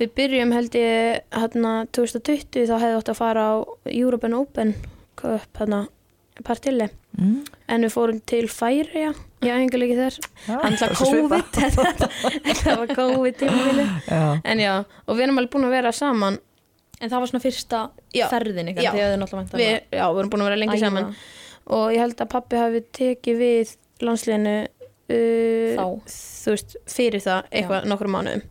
[0.00, 3.54] við byrjum held ég hérna 2020 þá hefði ótt að fara á
[3.92, 4.74] European Open
[5.16, 5.86] Cup hérna
[6.44, 6.90] partilli.
[7.16, 7.46] Mm.
[7.72, 8.44] en við fórum til
[9.96, 10.16] þar.
[10.44, 11.46] Já, Handla það er svo svipað.
[11.56, 12.02] COVID
[12.46, 14.74] þetta var COVID tímafili Já, en já,
[15.06, 16.36] og við erum alveg búin að vera saman
[17.00, 17.80] En það var svona fyrsta
[18.16, 18.26] Já.
[18.32, 18.92] ferðin ykkar Já.
[18.94, 20.84] Þegar þið náttúrulega væntanlega við, já, við erum búin að vera lengi æfa.
[20.86, 21.14] saman
[21.66, 23.74] og ég held að pappi hafi tekið við
[24.06, 24.54] landsliðinu
[25.10, 28.44] uh, þú veist, fyrir það eitthvað nokkrum mánuðum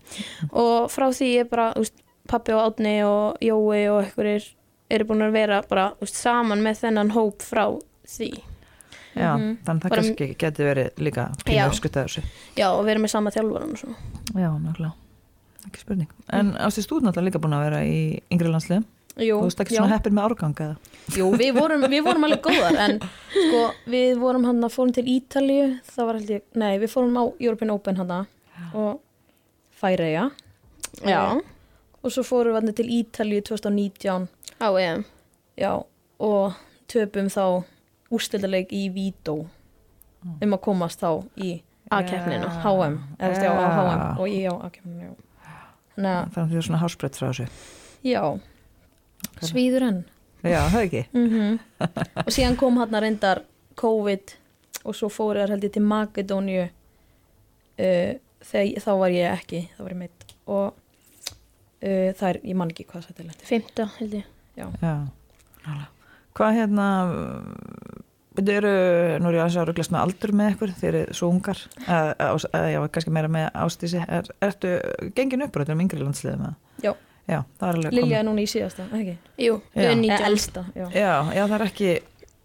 [0.52, 4.48] og frá því er bara, þú veist, pappi og Átni og Jói og einhverjir
[4.96, 7.66] eru búin að vera bara, veist, saman með þennan hóp frá
[8.06, 8.32] því
[9.16, 9.52] já Mhm.
[9.64, 11.66] þannig að það kannski getur verið líka pínu Já.
[11.70, 12.24] uppskutað þessu
[12.60, 13.96] já, og vera með sama þjálfaran og svona
[14.36, 14.92] Já, nákvæmlega,
[15.70, 16.12] ekki spurning.
[16.34, 17.98] En ástist þú náttúrulega líka búin að vera í
[18.34, 18.86] yngri landsliðum.
[19.16, 19.80] Jú, Þú veist ekki já.
[19.80, 20.74] svona heppin með árgang eða?
[21.16, 22.98] Jú, við vorum, við vorum alveg góðar en
[23.32, 23.62] sko,
[23.94, 27.24] við vorum hann að fórum til Ítalíu það var held ég, nei, við fórum á
[27.40, 28.12] European Open hann
[28.76, 29.00] og
[29.80, 30.26] Færeja
[31.08, 31.22] já,
[32.04, 34.28] og svo fórum við hann til Ítalíu 2019
[34.60, 35.06] á EM
[35.64, 35.72] já,
[36.20, 36.60] og
[36.92, 37.64] töpum þá
[38.12, 39.46] úrstildaleik í Vító.
[40.44, 41.62] Um að komast þá í
[41.94, 42.48] A-keppninu.
[42.66, 43.72] HM eða þú veist, já, á Já.
[43.80, 45.14] HM og ég á A-keppninu já.
[45.96, 47.48] Þannig að, að þið er svona hásbreytt frá þessu.
[48.06, 48.22] Já.
[49.42, 50.02] Svíður enn.
[50.46, 51.04] Já, það ekki.
[51.16, 51.60] Mm
[52.26, 53.44] og síðan kom hann reyndar
[53.80, 54.36] COVID
[54.86, 58.12] og svo fóru þær held ég til Makedóniu uh,
[58.46, 62.72] þegar þá var ég ekki þá var ég meitt og uh, það er, ég man
[62.72, 64.32] ekki hvað þetta er lent fymta held ég.
[64.56, 64.68] Já,
[65.66, 65.88] nálega.
[66.36, 66.88] Hvað hérna
[68.36, 68.72] Þetta eru,
[69.24, 72.32] nú er ég að sjá rugglast með aldur með ykkur, þeir eru svo ungar eða,
[72.52, 74.74] eða já, kannski meira með ástísi er, Ertu
[75.16, 76.42] gengin upp um yngri landsliðum?
[76.50, 76.56] eða?
[76.84, 76.94] Já.
[77.26, 79.16] Já, það er alveg Lilja er núna í síðasta, ekki?
[79.42, 79.80] jú, Já.
[79.80, 81.94] við erum Eða 19 elsta, já Já, já, það er ekki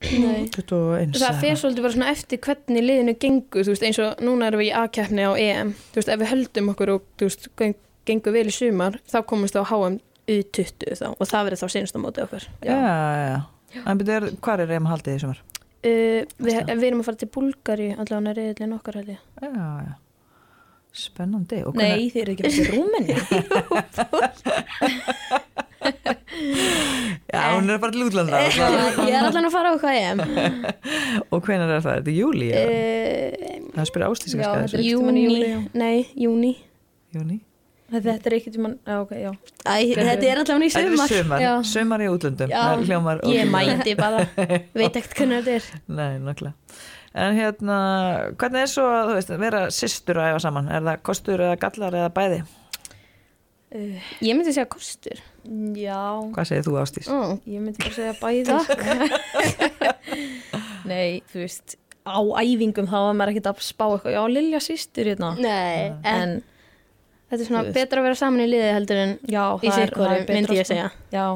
[0.01, 0.47] Nei.
[0.57, 4.47] 21 það fer svolítið bara svona eftir hvernig liðinu gengur, þú veist, eins og núna
[4.49, 7.51] erum við í A-keppni á EM, þú veist, ef við höldum okkur og, þú veist,
[7.61, 7.77] geng,
[8.09, 9.99] gengur vel í sumar þá komumst við á HM
[10.31, 14.17] U20 þá og það verður þá senast á móti okkur Já, já, já En byrju,
[14.17, 15.45] er- hvar er EM haldið í sumar?
[15.87, 19.21] Uh, við, við erum að fara til Búlgari allavega reyðilin okkar held ég.
[19.41, 19.51] Já,
[19.89, 19.93] já.
[20.91, 21.61] Spennandi.
[21.69, 23.15] Og Nei, þið eru ekki með til Rúmeni
[27.31, 30.23] Já, hún er bara til útlanda ég er allavega að fara á EM
[31.35, 31.93] Og hvenær er það?
[31.93, 32.49] Er þetta júli?
[32.51, 34.07] uh, Það spyrir
[34.81, 35.25] í júni,
[35.79, 36.53] nei, júni
[37.15, 37.39] Júni
[37.91, 39.31] Þetta er ekkert um hann, já, ok, já.
[39.67, 41.09] Æ, þetta er allavega í Þetta er sumar.
[41.11, 41.53] sumar, Já.
[41.67, 42.53] sumar í útlöndum.
[42.87, 44.21] Hljómar ég mæti bara.
[44.79, 45.83] Veit ekkert hvernig þetta er.
[45.99, 46.53] Nei, nokkla
[47.19, 47.77] En hérna,
[48.39, 50.69] hvernig er svo að þú veist, vera systur að æfa saman?
[50.71, 52.39] Er það kostur eða gallar eða bæði?
[53.75, 55.19] uh, ég myndi segja kostur.
[55.75, 55.99] Já,
[56.37, 57.11] Hvað segir þú ástís?
[57.11, 57.35] oh.
[57.51, 58.55] ég myndi bara segja bæði.
[60.91, 61.77] Nei, þú veist
[62.07, 64.15] á æfingum þá var maður ekkert að spá eitthvað.
[64.17, 65.33] Já, Lilja sýstur hérna.
[65.39, 66.37] Nei, en, en
[67.31, 67.77] þetta er svona veist.
[67.79, 70.75] betra að vera saman í liði heldur en já, í betra myndi ég sko.
[70.75, 71.27] segja Já,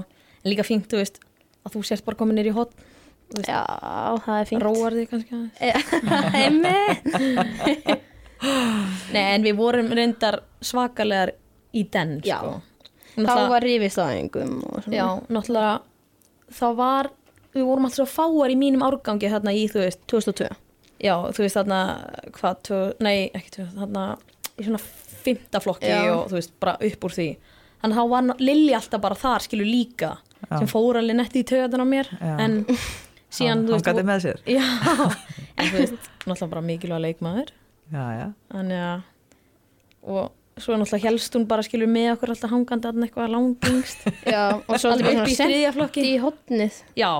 [0.45, 1.21] en líka fínt, þú veist
[1.65, 2.75] að þú sért bara komin nýr í hot
[3.35, 3.63] veist, já,
[4.27, 5.55] það er fínt róar þig kannski aðeins
[6.43, 7.05] Einmitt.
[9.15, 11.33] Nei, en við vorum reyndar svakalegar
[11.75, 12.39] í den Já.
[12.43, 12.61] sko.
[13.15, 15.75] þá Náttúrulega- var rifist á einhverjum og svona Já, náttúrulega
[16.59, 17.09] þá var,
[17.55, 20.51] við vorum alltaf fáar í mínum árgangi þarna í, þú veist 2002
[21.05, 21.79] Já, þú veist þarna,
[22.37, 24.05] hvað, nei, ekki tvö, þarna
[24.59, 24.81] í svona
[25.25, 26.03] fymta flokki Já.
[26.15, 27.29] og þú veist, bara upp úr því.
[27.85, 30.13] Þannig þá var Lilli alltaf bara þar, skilur líka
[30.45, 30.59] Já.
[30.59, 32.13] sem fór alveg netti í töðan á mér.
[32.21, 32.37] Já.
[32.45, 32.61] en
[33.35, 34.41] síðan, Hann gæti með sér.
[34.47, 34.65] Já,
[35.59, 37.53] en þú veist, náttúrulega bara mikilvæg leikmaður.
[37.93, 39.03] Þannig að
[40.05, 44.43] og svo náttúrulega helst hún bara skilur með okkur alltaf hangandi að eitthvað langingst Já,
[44.61, 46.05] og svo alltaf upp í bara þriðja sent flokki.
[46.07, 47.11] í hotnið já,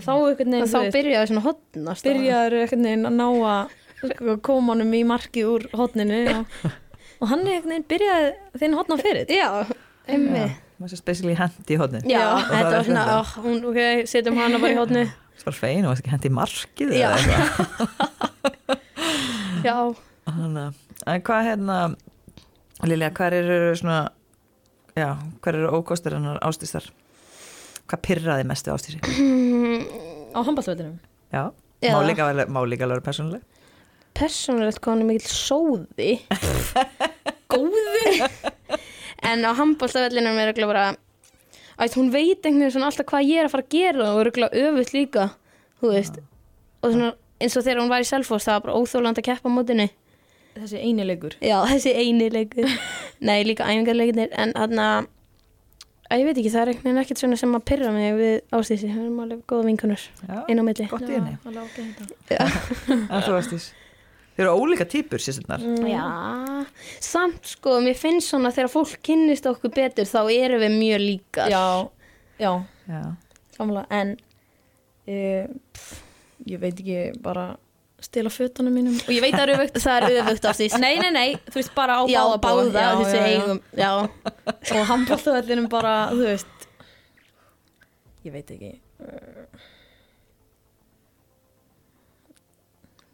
[0.00, 4.74] þá einhvern veginn þá byrjaði svona hotnast byrjaður einhvern veginn að ná að sko, koma
[4.74, 6.58] honum í markið úr hotninu og,
[7.20, 8.30] og hann einhvern veginn byrjaði
[8.62, 9.48] þinn hotna fyrir Já,
[10.10, 10.44] emmi
[10.80, 13.80] maður sé basically hendi í hodni Já, það þetta er var svona, ó, hún, ok,
[14.08, 17.10] setjum hana bara í hotnið Svo var fein og ekki hendi í markið Já.
[17.10, 18.80] eða eitthvað?
[19.68, 19.76] Já,
[20.30, 21.76] Þannig að- En hvað hérna
[22.88, 23.98] Lilja, hvað eru svona
[24.96, 26.88] Já, hvað eru ókostur hennar ástísar?
[27.88, 29.00] Hvað pyrraði mest við ástísi?
[30.36, 30.96] á handballveitinum
[31.32, 31.44] Já,
[31.84, 31.92] Já.
[31.94, 33.44] má líka vera, má líka vera persónuleg
[34.16, 36.10] persónulegt hvað hann er mikill sóði.
[37.50, 38.20] Góði
[39.26, 40.84] En á handbóltavellinum er örugglega bara
[41.80, 44.64] að hún veit einhvern veginn alltaf hvað ég er að fara að gera og örugglega
[44.64, 45.26] öfugt líka
[45.80, 46.20] þú veist.
[46.80, 49.52] Og svona eins og þegar hún var í Selfoss það var bara óþóland að keppa
[49.52, 49.88] á mótinu.
[50.56, 52.68] Þessi einilegur Já, þessi eini leikur.
[53.28, 55.10] Nei, líka æfingarleikinir en hann að
[56.18, 58.88] ég veit ekki, það er einhvern veginn ekkert svona sem að pyrra mig við ástísi,
[58.90, 60.06] það erum alveg góða vinkunur
[60.50, 60.88] inn á milli.
[60.90, 61.36] gott í henni.
[61.46, 62.00] Ágætt.
[63.14, 63.79] En þú ástísi
[64.36, 66.04] Þeir eru ólíka típur, sérstundar Já,
[67.02, 71.50] samt sko, mér finnst svona þegar fólk kynnist okkur betur þá erum við mjög líkar.
[71.52, 71.64] Já,
[72.40, 72.52] já,
[72.90, 73.02] Já,
[73.56, 75.98] samla en uh, pff,
[76.48, 77.50] ég veit ekki bara
[78.00, 78.94] stila fötunum mínum.
[79.04, 81.74] Og ég veit það er öfugt Það er öfugt ástísi nei, nei, nei, þú veist
[81.76, 82.70] bara á Já, báða báða.
[82.72, 83.34] Já, þessi já, já.
[83.34, 83.90] eigum Já,
[84.78, 86.64] og handbóltavellinum bara, þú veist
[88.24, 88.72] ég veit ekki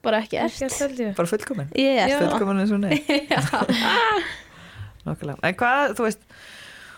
[0.07, 1.01] bara ekki ert.
[1.19, 1.73] bara fullkomin?
[1.77, 2.07] Já.
[2.23, 3.01] Fullkomin eins og nei
[5.07, 5.39] Nákvæmlega.
[5.47, 6.23] En hvað, þú veist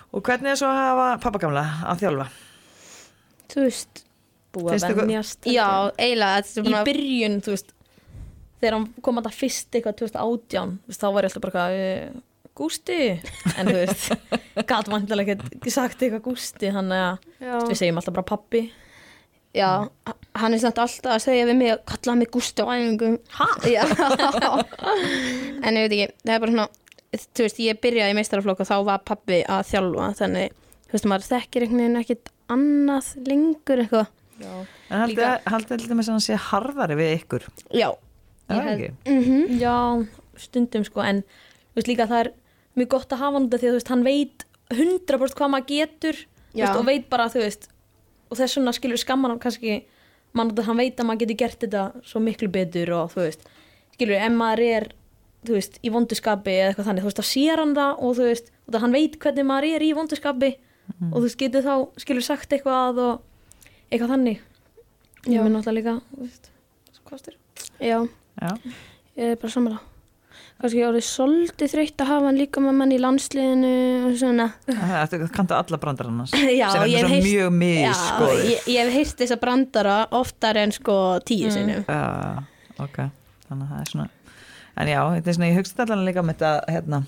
[0.08, 2.28] Og hvernig er svo að hafa pappagamla að þjálfa?
[3.52, 4.00] Þú veist,
[4.56, 5.66] búið að venjast já,
[6.00, 7.74] eiginlega þetta er í byrjun, þú veist
[8.58, 11.66] þegar hann kom að það fyrst eitthvað 2018, þú veist, þá var ég alltaf bara
[11.68, 12.24] eitthvað, eh,
[12.58, 12.98] Gústi,
[13.54, 14.08] en þú veist
[14.72, 18.64] gat vantilega ekki sagt eitthvað Gústi, hann að við segjum alltaf bara pappi
[19.54, 19.68] já,
[20.34, 23.18] hann er samt alltaf að segja við mig að kalla mig Gústi á æfingum.
[25.64, 26.68] En ég veit ekki, það er bara svona
[27.08, 30.50] Þú veist, ég byrjaði í meistaraflokk og þá var pappi að þjálfa Þannig,
[30.90, 34.10] þú veist, maður þekkir einhvern veginn ekkit annað lengur eitthvað.
[34.38, 34.52] Já.
[34.92, 37.46] En haldið haldið til dæmis að sé harðari við ykkur?
[37.76, 37.88] Já,
[38.48, 38.90] er held- ekki?
[39.14, 39.56] Mhm.
[39.60, 39.74] Já,
[40.44, 42.30] stundum sko en þú veist líka það er
[42.78, 45.68] mjög gott að hafa hann þetta því að þú veist, hann veit 100% hvað maður
[45.72, 46.16] getur
[46.54, 47.68] veist, og veit bara, þú veist
[48.30, 49.78] og þess vegna skilur skamman hann kannski
[50.34, 53.46] mann að hann veit að maður getur gert þetta svo miklu betur og þú veist
[53.94, 54.88] skilur, ef maður er
[55.46, 58.24] þú veist, í vonduskapi eða eitthvað þannig, þú veist, þá sér hann það og þú
[58.28, 60.50] veist, og það hann veit hvernig maður er í vonduskapi
[60.88, 61.12] Mhm.
[61.12, 63.20] og þú veist, getur þá skilur sagt eitthvað og
[63.92, 64.38] eitthvað þannig.
[65.28, 66.50] Ég minn náttúrulega líka, þú veist
[67.04, 67.38] hvað styrir?
[67.80, 68.08] Já,
[68.40, 68.52] Já,
[69.18, 69.80] ég er bara sammála
[70.58, 73.68] Kannski orðið svolítið þreytt að hafa hann líka með mann í landsliðinu
[74.08, 74.46] og svona.
[74.66, 78.96] Þetta kanntu alla brandar annars Já, sem er heyrt- mjög Já, miskoður ég, ég hef
[78.96, 80.96] heyrt þessa brandara oftar en sko
[81.28, 81.84] tíu sinnum.
[81.86, 82.42] Já,
[82.82, 82.98] ok.
[83.46, 84.08] Þannig að það er svona
[84.78, 86.98] En já, þetta er svona, ég hugst allan líka um þetta hérna,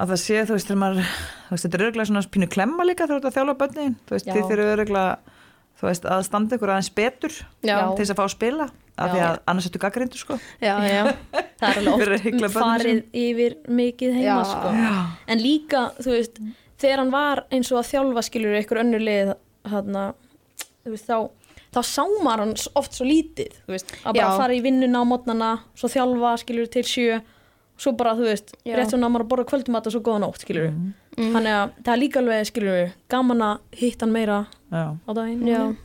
[0.00, 3.04] að það sé, þú veist, maður þú veist, þetta er örgulega svona pínu klemma líka
[3.08, 4.32] þegar þú ert að þjála bönnin, þú veist, Já.
[4.36, 5.33] þið þurfum örgulega
[5.80, 9.10] þú veist, að standa ykkur aðeins betur Já, til þess að fá að spila af
[9.10, 9.24] því Já.
[9.26, 11.00] að annars ertu gaggrindu sko já, já,
[11.58, 14.52] það er alveg oft farið yfir mikið heima Já.
[14.52, 14.74] sko.
[15.34, 16.38] en líka, þú veist
[16.78, 19.32] þegar hann var eins og að þjálfa skilur ykkur önnur lið
[19.72, 20.04] hana,
[20.84, 21.18] þú veist, þá,
[21.74, 24.38] þá sá maður hann oft svo lítið, þú veist, að bara Já.
[24.42, 27.20] fara í vinnuna á mótnana, svo þjálfa skilur til sjö,
[27.76, 28.76] svo bara, þú veist Já.
[28.78, 30.92] rétt svona að maður að borða kvöldumat og svo góða nótt skilur Mhm.
[31.16, 31.32] Mm.
[31.32, 34.38] þannig að það er líka alveg skilur gaman að hitta hann meira
[34.72, 34.96] Já.
[35.08, 35.76] á daginn já.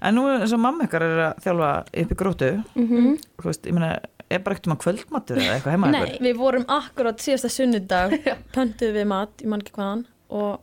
[0.00, 1.70] En nú eins og mamma ykkar er að þjálfa
[2.02, 3.98] upp í grótu Mm þú veist, ég meina,
[4.30, 8.14] er bara ekkert um að kvöldmatur eða eitthvað heima Nei, við vorum akkurat síðasta sunnudag
[8.54, 10.60] pöntuð við mat, ég man ekki hvaðan og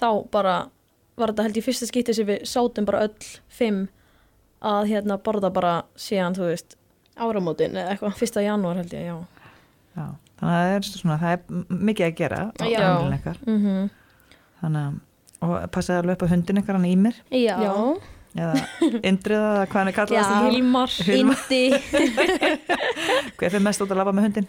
[0.00, 0.56] þá bara
[1.16, 3.14] var þetta held ég fyrsta skiptið sem við sátum bara öll
[3.48, 3.88] fimm
[4.62, 6.76] að hérna borða bara síðan, þú veist,
[7.16, 9.16] Áramótin eða eitthvað fyrsta janúar held ég, já
[9.96, 10.06] Já,
[10.40, 12.80] þannig að það er svona, það er mikið að gera á Já.
[12.82, 13.40] heimilin ykkar.
[13.46, 13.88] Mm
[14.60, 15.00] þannig að,
[15.46, 17.72] og passaði að löpa hundin ykkar hann í mér Já, Já.
[18.36, 18.62] eða
[19.10, 19.98] indriða eða hvað hann er Já.
[19.98, 20.94] kallast ekki Hilmar.
[21.16, 21.62] Indi.
[23.36, 24.48] Hver fyrir mest út að lafa með hundin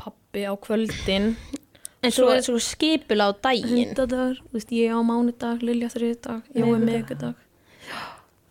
[0.00, 1.34] pappi á kvöldin.
[2.00, 3.90] En svo er þetta svo skipula á daginn.
[3.90, 4.38] Hundadagur,
[4.72, 7.34] ég á mánudag Lilja þriðdag, ég á megudag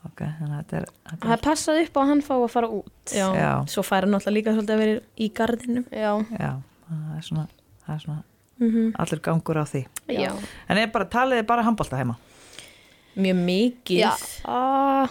[0.10, 2.48] ok, þannig að þetta er, Það er er passað upp á að hann fá að
[2.56, 3.13] fara út.
[3.15, 3.52] Já, Já.
[3.72, 6.52] svo færi hann alltaf líka svolítið að vera í gardinum Já, já,
[6.89, 7.48] það er svona,
[7.86, 8.24] það er svona
[8.60, 9.82] mm allir gangur á því.
[10.12, 10.32] Já,
[10.67, 12.17] en er bara, talið þið bara handbólta heima?
[13.19, 14.00] Mjög mikið.
[14.04, 14.12] Já.
[14.45, 15.10] Ah,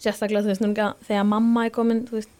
[0.00, 2.32] sérstaklega þú veist núna þegar mamma er komin þú veist,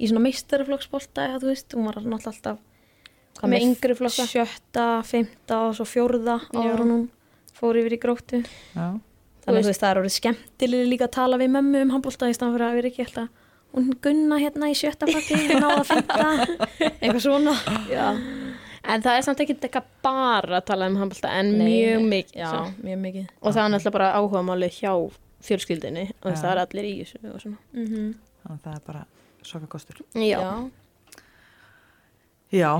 [0.00, 2.58] í svona meistaraflokksbolta eða þú veist, hún var náttúrulega alltaf
[3.38, 4.24] hvað Með yngri flokka.
[4.28, 6.58] sjötta, fymta og svo fjórða Já.
[6.62, 7.06] ára hún
[7.56, 8.40] fór yfir í gróttu.
[8.74, 8.86] Já,
[9.42, 11.90] þannig að veist- þú veist það er orðið skemmtilega líka að tala við mömmu um
[11.96, 13.28] handbólta í stann fyrir að vera ekki alltaf
[13.72, 16.26] hún gunna hérna í sjötta flokki hún náða fymta
[17.00, 17.54] eitthvað svona
[17.90, 18.06] Já.
[18.82, 22.36] En það er samt ekki eitthvað bara að tala um handbólta en Nei, mjög mikið.
[22.40, 22.62] já, svo.
[22.82, 24.92] mjög mikið Og það er náttúrulega bara áhuga máli hjá
[25.46, 27.58] fjölskyldinni og þess að það er allir í þessu og svona.
[27.72, 28.08] mm -hmm.
[28.42, 29.04] þannig að það er bara
[29.42, 30.38] svaka kostur Já.
[30.42, 30.70] já.
[32.52, 32.72] já,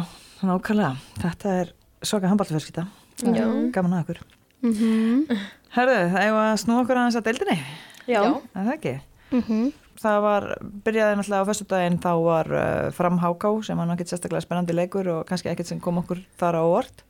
[0.42, 1.72] nákvæmlega, þetta er
[2.03, 2.87] svaka handballtafjörskita
[3.22, 3.46] Já.
[3.72, 4.18] gaman að okkur
[4.62, 5.38] Mm -hmm.
[5.77, 7.59] herðu, það er að snúa okkur aðeins að deildinni
[8.07, 8.22] Já.
[8.22, 8.40] Já.
[8.55, 9.01] er það ekki?
[9.33, 9.72] Mm
[10.03, 10.46] það var,
[10.85, 15.11] byrjaði náttúrulega á föstudaginn þá var uh, fram háká sem var náttúrulega sérstaklega spennandi leikur
[15.12, 17.03] og kannski ekkert sem kom okkur þar á orð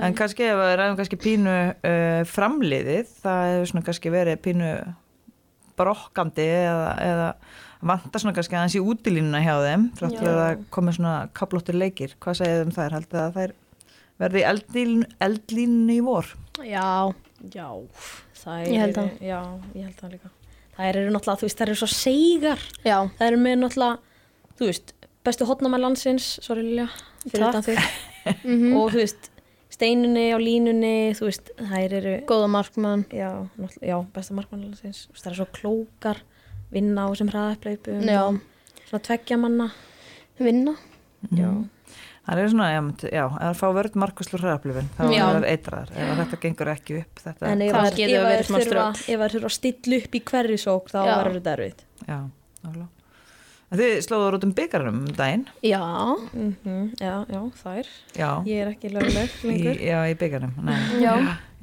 [0.00, 4.70] en kannski ef við ræðum kannski pínu uh, framliðið, það hefur svona kannski verið pínu
[5.78, 7.28] brokkandi eða, eða
[7.84, 10.36] vantar svona kannski aðeins í útilínuna hjá þeim þrátt fyrir Já.
[10.36, 12.96] að það komið svona kaplóttir leikir, hvað segið þið um þær?
[12.98, 13.54] Haldið að þær
[14.22, 14.46] verði
[15.26, 16.30] eldlínu í vor?
[16.64, 17.14] Já.
[17.54, 17.68] já,
[18.40, 19.20] það Ég held eru- það.
[19.28, 19.40] já,
[19.74, 20.30] ég held það líka
[20.74, 22.96] það eru náttúrulega, þú veist, það eru svo seigar Já.
[23.18, 23.98] það eru með náttúrulega
[24.58, 24.92] þú veist,
[25.24, 26.88] bestu hotnamenn landsins sorry Lilja,
[27.28, 27.78] fyrir utan þig
[28.44, 29.26] Mm og þú veist,
[29.74, 33.04] steinunni á línunni, þú veist, þær eru Góða markmann.
[33.12, 36.22] já, náttúrulega, já besta markmannalansins það er svo klókar
[36.72, 38.22] vinna á þessum hraðaplaupum Já.
[38.24, 38.40] og
[38.88, 39.70] svona tveggja manna
[40.40, 40.74] Vinna.
[41.30, 41.50] já,
[42.24, 42.66] Það er svona,
[43.12, 45.24] já, að fá vörð markvæslu hræðaplifin, þá Já.
[45.28, 48.46] er það eitraðar ef þetta gengur ekki upp þetta, en ef Það það getur verið
[48.48, 51.84] smá þurfa ef það þurfa að stilla upp í hverju sók þá verður þetta erfitt.
[52.08, 52.18] Já,
[53.74, 55.44] En þið slóður út um byggarnum um daginn?
[55.64, 55.80] Já.
[56.30, 57.88] mm já, já, þær.
[58.14, 59.80] Já, ég er ekki löguleg í, lengur.
[59.82, 60.76] já, í byggarnum Nei.
[61.02, 61.14] Já.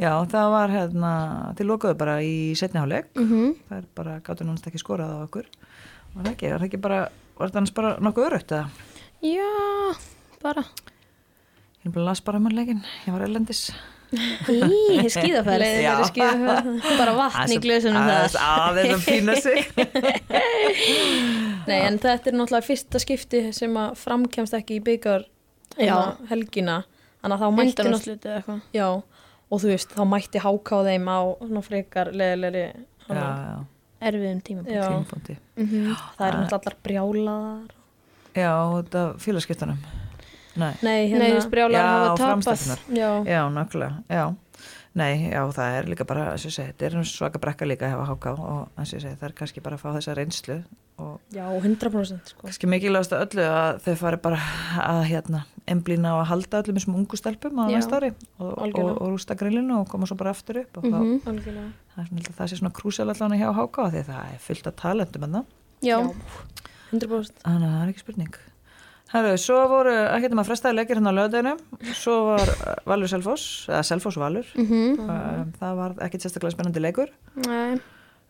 [0.02, 1.12] Já, það var hérna
[1.56, 5.48] þið lokuðu bara í setniháleik Mm það er bara, gáttu náttúrulega ekki skorað á okkur.
[6.12, 7.00] Var það ekki, var það ekki bara
[7.40, 8.68] var það
[10.44, 10.66] bara.
[11.82, 13.72] Ég er bara las bara um leikin, ég var erlendis.
[14.12, 16.18] Í, skíðaferð.
[17.00, 18.64] Bara vatn í glösunum aðeins þar.
[18.68, 19.70] aðeins að pína sig.
[21.70, 25.24] Nei, en þetta er náttúrulega fyrsta skipti sem að framkjæmst ekki í byggar
[25.80, 25.96] Já.
[26.32, 26.82] helgina.
[27.22, 28.62] Þannig að þá mætti náttúrulega Undanúrslitu eða eitthvað.
[28.76, 28.88] já,
[29.52, 31.20] og þú veist, þá mætti háká þeim á
[31.70, 33.58] frekar leðilegri já, já,
[34.02, 35.38] Erfiðum tímapunkti.
[35.56, 37.74] Mm það er náttúrulega allar brjálaðar.
[38.36, 40.01] Já, þetta félagskiptunum
[40.56, 42.80] nei, Nei, Nei, hérna brjálar Já, hafa framstækkunar.
[42.98, 44.36] já, já, nákvæmlega, já.
[44.94, 48.86] Nei, já, það er líka bara, þetta er svaka brekka líka að hafa háká og
[48.86, 50.58] segi, það er kannski bara að fá þessa reynslu
[51.00, 52.42] og já, 100% sko.
[52.44, 54.42] kannski mikilvægast að öllu að þau fari bara
[54.84, 58.76] að hérna, emblína og að halda öllum þessum ungu stelpum á næsta ári og, og,
[59.02, 61.22] og rústa grillinu og koma svo bara aftur upp og mm Mhm.
[61.26, 61.72] algjörlega.
[61.96, 64.76] það er það sé svona krúsal allan hjá háká því að það er fullt af
[64.76, 65.46] talentum en það,
[65.82, 65.98] Já.
[66.92, 68.36] 100% þannig að það er ekki spurning
[69.12, 71.58] Herru, svo voru, ekki um að frestaði leikir hérna á löðdeginum,
[72.00, 74.48] svo var uh, Valur Selfoss, eða Selfoss Valur.
[74.56, 77.12] Mm um, það var ekkit sérstaklega spennandi leikur.
[77.44, 77.76] Nei.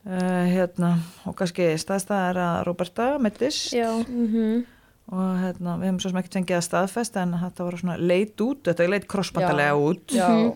[0.10, 0.96] uh, hérna,
[1.30, 4.63] og kannski staðstæða er að Roberta mittist mm
[5.12, 8.39] og hérna, við hefum svo sem ekki fengið að staðfest en þetta var svona leit
[8.46, 10.13] út, þetta er leit krossbandalega út.
[10.15, 10.52] Já, Mhm.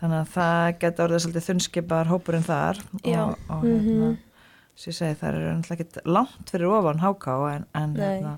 [0.00, 2.80] þannig að það geta orðið svolítið þunnskipar hópurinn þar.
[3.04, 3.22] Já.
[3.26, 4.16] og, og hérna, Mhm.
[4.78, 8.32] sem ég segi, það eru náttúrulega ekkit langt fyrir ofan háká en, en hérna,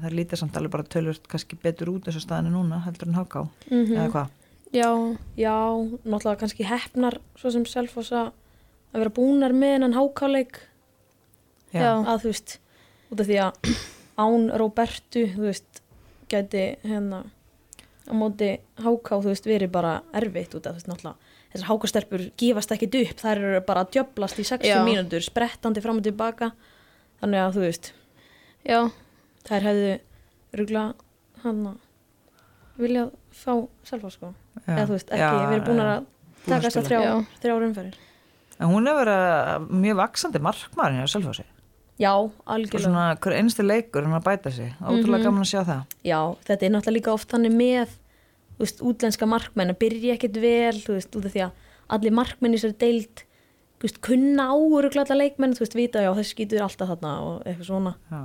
[0.00, 3.48] það lítið samt alveg bara tölvört kannski betur út þessu staðinu núna heldur en háká,
[3.70, 3.92] Mhm.
[3.96, 4.28] eða hvað
[4.72, 4.88] Já.
[5.36, 5.56] já,
[6.04, 8.32] náttúrulega kannski hefnar svo sem Selfoss að
[8.94, 10.60] vera búnar með hennan hákáleik
[11.74, 12.04] Já.
[12.04, 12.58] að þú veist,
[13.12, 13.52] út af því að
[14.22, 15.82] án Robertu, þú veist
[16.28, 17.24] gæti hérna
[18.08, 21.16] á móti háká, þú veist, verið bara erfitt út af veist, náttúrulega
[21.52, 24.84] þessar hákastelpur gefast ekkit upp, þær eru bara að djöblast í 60 Já.
[24.84, 26.52] mínútur, sprettandi fram og tilbaka
[27.20, 27.92] þannig að þú veist
[28.64, 28.90] Já.
[29.48, 29.92] Þær hefðu
[30.60, 30.84] rugla
[31.42, 34.32] hann að vilja fá Selfoss sko,
[34.66, 34.74] Já.
[34.76, 35.94] eða þú veist, ekki Já, verið búnar já.
[35.96, 36.04] að
[36.46, 36.88] taka þessar spila.
[36.88, 37.40] þrjá, Já.
[37.42, 37.96] þrjár umferðir
[38.62, 41.44] en hún er verið mjög vaksandi markmaðurinn hjá Selfossi
[42.02, 45.24] já, og algjörlega svona hver einstu leikur hann að bæta sig ótrúlega Mhm.
[45.24, 47.88] gaman að sjá það Já, þetta er náttúrulega líka oft þannig með
[48.52, 51.50] þú veist, útlenska markmenn að byrja ekkit vel, þú veist, út af því að
[51.90, 53.24] allir markmenn í sér deild
[53.80, 57.66] þú veist, kunna áuruglega leikmenn, þú veist, vita já, þessi skýtur alltaf þarna og eitthvað
[57.66, 58.20] svona já,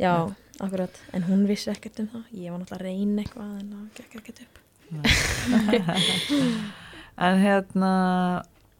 [0.00, 0.14] Já,
[0.60, 2.24] akkurat, en hún vissi ekkert um það.
[2.32, 4.56] Ég var náttúrulega að reyna eitthvað en það gekk ekkert upp.
[7.14, 7.90] En hérna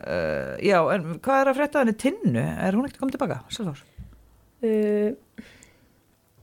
[0.02, 2.42] uh, já, en hvað er að frétta henni tinnu?
[2.42, 3.84] Er hún ekkert komið tilbaka, Selfos?
[4.66, 5.12] uh,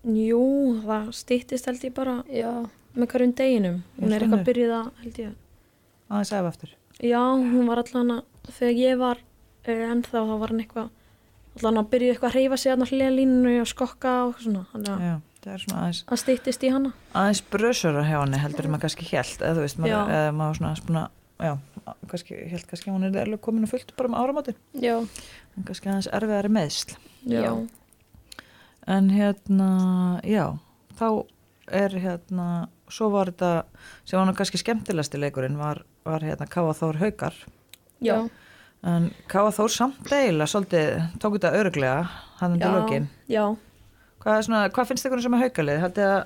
[0.02, 0.44] Jú,
[0.82, 2.50] það stýttist held ég bara Já.
[2.98, 3.76] með hverjum deginum.
[4.00, 5.36] Hún er eitthvað að, held ég.
[6.12, 10.52] Aðeins ef eftir Já, hún var allan að þegar ég var uh, ennþá þá var
[10.54, 10.90] hann eitthvað
[11.60, 14.92] allan að byrja eitthvað að hreyfa sig að hlýja línu og skokka og svona þannig
[14.94, 16.92] að já, það er svona aðeins, að stýttist í hana.
[17.22, 20.16] aðeins brösura hjá henni heldur en maður kannski held eða þú veist, maður, Já.
[20.22, 21.04] eða maður svona spuna,
[21.42, 21.54] já,
[22.14, 24.58] kannski held kannski að hún er alveg komin og fullt bara um áramótin.
[24.80, 24.96] Já,
[25.58, 26.96] en kannski aðeins erfiðari meðsl
[27.28, 27.52] já,
[28.88, 29.72] en hérna,
[30.26, 30.46] já
[31.00, 31.08] þá
[31.72, 32.48] er hérna
[32.92, 33.66] svo var þetta,
[34.04, 37.36] sem var kannski skemmtilegasti leikurinn var, var hérna Káa Þór Haukar.
[38.04, 38.18] Já,
[38.84, 42.10] en Káa Þór samt eiginlega svolítið tók þetta öruglega
[42.42, 43.08] hann undir lokin.
[43.30, 43.44] já,
[44.24, 45.82] hvað, er svona, hvað finnst ykkur sem er haukalið?
[45.86, 46.22] Haldið að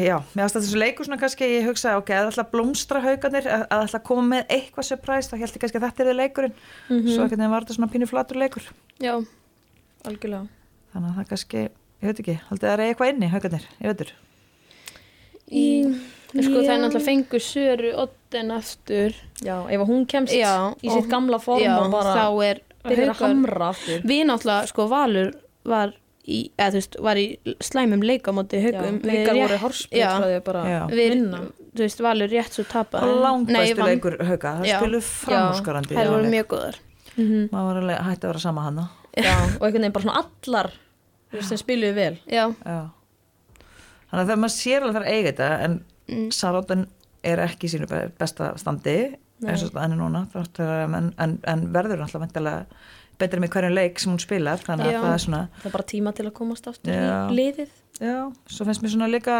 [0.00, 3.64] já, mér aðstæða þessu leikur svona kannski ég hugsa, ok, að alltaf blómstra haukarnir að
[3.76, 6.54] alltaf koma með eitthvað surprise þá held ég kannski að þetta er þið leikurinn.
[6.88, 7.10] Mhm.
[7.12, 8.70] svo ekkert nefn var þetta svona pínu flatur leikur.
[9.04, 9.14] Já,
[10.08, 10.48] algjörlega.
[10.94, 11.64] Þannig að það kannski,
[12.00, 14.14] ég veit ekki haldið að það er eitthvað inni haukarnir, ég veitur
[15.48, 15.66] í,
[16.32, 19.14] sko það er náttúrulega fengu Söru Otten aftur.
[19.44, 23.14] Já, ef hún kemst Já, í sitt gamla form já, og bara þá er byrjar
[23.14, 24.02] að hamra aftur.
[24.08, 25.32] Við náttúrulega, sko Valur
[25.68, 25.94] var
[26.28, 27.24] í, eða þú veist, var í
[27.64, 30.02] slæmum leikamóti haugum leikar voru hórspil
[30.92, 31.40] við, vinna.
[31.72, 36.32] þú veist, Valur rétt svo tapa og langbæsti leikur hauka, það spilu framúskarandi það voru
[36.34, 36.78] mjög góðar.
[37.18, 37.48] Mhm.
[37.50, 38.84] maður var alveg hætti að vera sama hana
[39.18, 40.68] já, og einhvern veginn bara svona allar
[41.48, 42.14] sem spiluðu vel.
[42.30, 46.86] Já, þannig að þegar maður sér alveg þar eiga þetta en mm, Saróten
[47.22, 48.96] er ekki sínu be- besta standi
[49.46, 52.64] eins og er núna að- en, en, en verður alltaf meintilega
[53.18, 55.00] betri með hverjum leik sem hún spilar þannig að Já.
[55.02, 57.28] það er svona það er bara tíma til að komast aftur Já.
[57.30, 59.38] í liðið já, svo finnst mér svona líka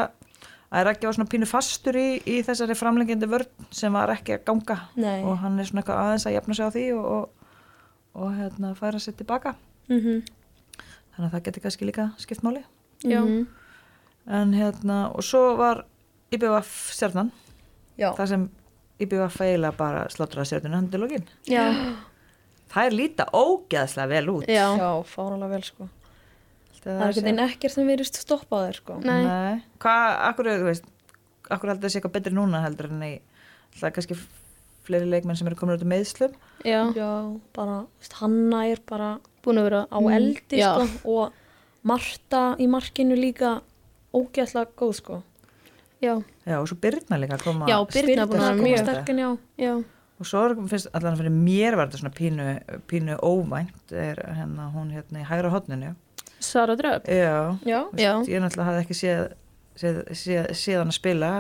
[0.71, 4.45] að ekki var svona pínu fastur í, í þessari framlengjandi vörn sem var ekki að
[4.51, 5.23] ganga Nei.
[5.25, 7.31] og hann er svona eitthvað aðeins að jafna sig á því og, og,
[8.19, 9.55] og hérna færa sér tilbaka
[9.89, 10.19] mm
[11.19, 12.61] þannig að það getur kannski líka skipt máli
[13.03, 13.47] já, Mhm.
[14.29, 15.85] en hérna, og svo var
[16.35, 17.31] IBVF stjarnan,
[17.99, 18.49] já, það sem
[18.99, 21.65] IBVF eiginlega bara sláttur að stjarninu handir lókin já,
[22.73, 24.51] það er líta ógeðslega vel út.
[24.51, 25.89] Já, já, fáralega vel sko.
[26.79, 29.01] Það það er veginn ekkert sem virðist stoppa þér sko.
[29.03, 29.25] Nei.
[29.27, 29.65] Nei.
[29.83, 30.87] hvað, akkur, þú veist
[31.53, 33.15] akkur heldur þessi eitthvað betri núna heldur en í
[33.79, 34.19] það er kannski
[34.89, 36.35] fleiri leikmenn sem eru komin út um meðslum
[36.67, 37.11] já, já,
[37.57, 37.81] bara,
[38.21, 39.11] Hanna er bara
[39.45, 40.71] búin að vera á eldi já.
[40.75, 43.59] sko og Marta í markinu líka
[44.17, 45.21] ógeðslega góð sko
[46.03, 46.15] já,
[46.47, 48.85] já, og svo Birna líka að koma Já, Birna er búin að vera koma mjög-
[48.85, 49.31] sterkinn, já.
[49.59, 49.73] Já,
[50.21, 52.47] og svo finnst allan fyrir mér var þetta svona pínu,
[52.89, 55.95] pínu óvænt er hérna hún hérna í hægra hotninu
[56.41, 58.13] Sara Dröf já, já, Já.
[58.27, 59.33] ég náttúrulega hafði ekki séð,
[59.77, 61.31] séð, séð, séð hann að spila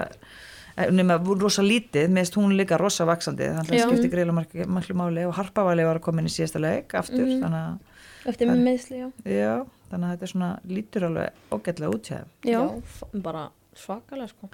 [0.76, 5.24] eh, nema rosa lítið, meðist hún líka rosa vaksandi, þannig að skipti greiðlega maklu máli.
[5.26, 7.40] Og Harpavali var að koma inn í síðasta leik aftur, Mhm.
[7.42, 9.08] þannig að eftir Það- meðsli, já.
[9.26, 12.28] Já, þannig að þetta er svona lítur alveg ógætlega út hjá þeim.
[12.44, 14.50] já, bara svakalega sko.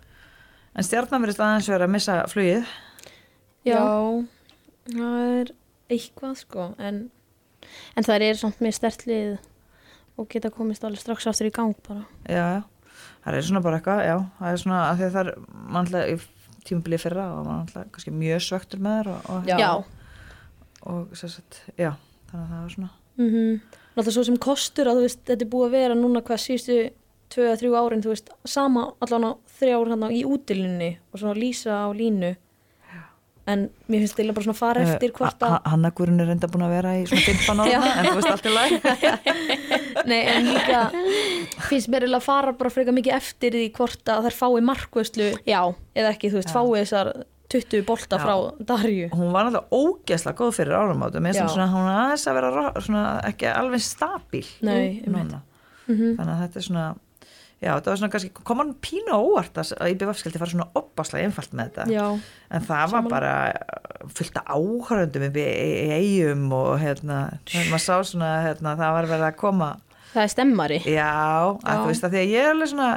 [0.74, 2.70] En stjarnamurist aðeins verið að missa flugið.
[3.64, 3.82] Já, já,
[4.92, 5.52] það er
[5.94, 7.00] eitthvað sko en,
[7.96, 9.34] en það er samt mjög stertlið
[10.20, 12.04] og geta komist alveg strax aftur í gang bara.
[12.28, 12.62] Já,
[13.24, 16.18] það er svona bara eitthvað já, það er svona að því að það er mannlega
[16.64, 19.56] tímbilið fyrra og mannlega kannski mjög svöktur með þér og, og, já.
[19.56, 20.10] Hérna.
[20.90, 21.90] og sérstætt, já
[22.30, 22.92] þannig að það var svona.
[23.14, 23.58] Mm -hmm.
[23.94, 26.78] náttúrulega svo sem kostur að þú veist þetta er búið að vera núna hvað sístu
[27.34, 31.38] 2-3 árin, þú veist, sama allan á 3 árin hann á í útilinni og svona
[31.38, 32.34] lýsa á línu.
[33.44, 35.58] En mér finnst það bara svona fara eh, eftir hvort að...
[35.68, 38.52] Hannagurinn er reynda búin að vera í svona 15 ára, en þú veist allt í
[38.54, 38.70] lag
[40.10, 40.80] Nei, en líka
[41.68, 45.28] finnst mér eða að fara bara freka mikið eftir því hvort að þær fái markvöslu
[45.44, 45.60] já,
[45.92, 46.56] eða ekki, þú veist, já.
[46.56, 47.12] fái þessar
[47.54, 48.24] 20 bolta já.
[48.24, 52.40] frá Darju Hún var náttúrulega ógeðslega góð fyrir áramáttum eins og svona, hún aðeins að
[52.40, 55.20] vera svona, ekki alveg stabíl Nei, um
[55.86, 56.16] mm -hmm.
[56.16, 56.86] þannig að þetta er svona
[57.64, 60.66] já, þetta var svona kannski, kom hann pínu óvart að að IBF skildi fara svona
[60.80, 62.04] opaslega einfalt með þetta Já,
[62.50, 63.14] en það var Sammála.
[63.14, 65.46] bara fullt af áhörundum í,
[65.96, 67.22] eigum og hérna,
[67.70, 69.70] maður sá svona hérna, það var verið að koma
[70.14, 71.80] það er stemmari já, að Já.
[71.80, 72.90] þú veist að því að ég er alveg svona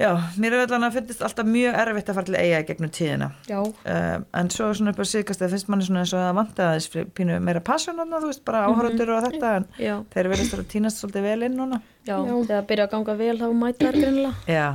[0.00, 0.10] já,
[0.42, 3.28] mér er allan að finnst alltaf mjög erfitt að fara til eiga í gegnum tíðina.
[3.48, 6.38] Já, um, en svo svona upp á síðkast það finnst manni svona eins og að
[6.40, 9.94] vanta aðeins fyrir pínu meira passion þarna, þú veist, bara áhörundur og þetta en já,
[10.14, 11.80] þeir verðist að týnast svolítið vel inn núna.
[12.06, 12.30] Já, Já.
[12.30, 14.34] þegar það byrja að ganga vel þá mæta þær greinilega.
[14.46, 14.66] Já,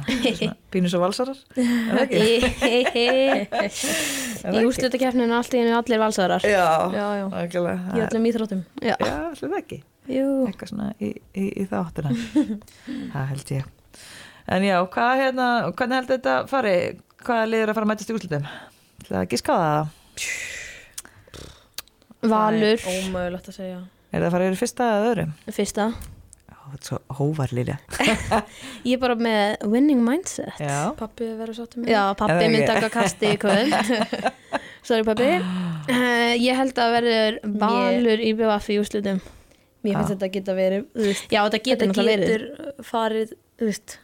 [0.41, 2.26] svona, pínu svo valsarar það ekki?
[4.41, 4.65] Það í
[5.55, 6.43] í einu allir valsarar.
[6.43, 7.26] Já, Já, já.
[7.39, 7.95] algjörlega.
[7.95, 8.65] í öllum íþróttum.
[8.84, 8.95] Já,
[9.53, 9.80] það ekki?
[10.11, 12.11] Jú, eitthvað svona í, í, í þáttina.
[13.13, 13.69] Það held ég
[14.48, 16.76] en já, hvað hérna, hvernig heldur þetta fari?
[17.22, 18.48] Hvað liður að fara að mætast í úrslitum
[19.02, 19.92] ætla að giska á það
[22.22, 22.78] Valur.
[22.78, 23.78] Það er ómögulegt að segja.
[24.12, 25.24] Er það að fara yfir fyrsta eða öðru?
[25.56, 25.86] Fyrsta.
[26.52, 27.78] Já, þetta er svo hóvar Lilja.
[28.86, 30.62] Ég er bara með winning mindset.
[30.62, 32.52] Já, Pappi verður sáttum með já, pappi ekki.
[32.54, 33.74] minn taka kasti í kvöld.
[34.88, 35.32] Sorry pappi.
[35.89, 39.20] Uh, ég held að verður Valur í BVF í úrslutum
[39.82, 40.84] Mér finnst þetta geta verið,
[41.34, 42.44] Já, þetta getur þetta getur
[42.86, 43.96] farið, þú veist,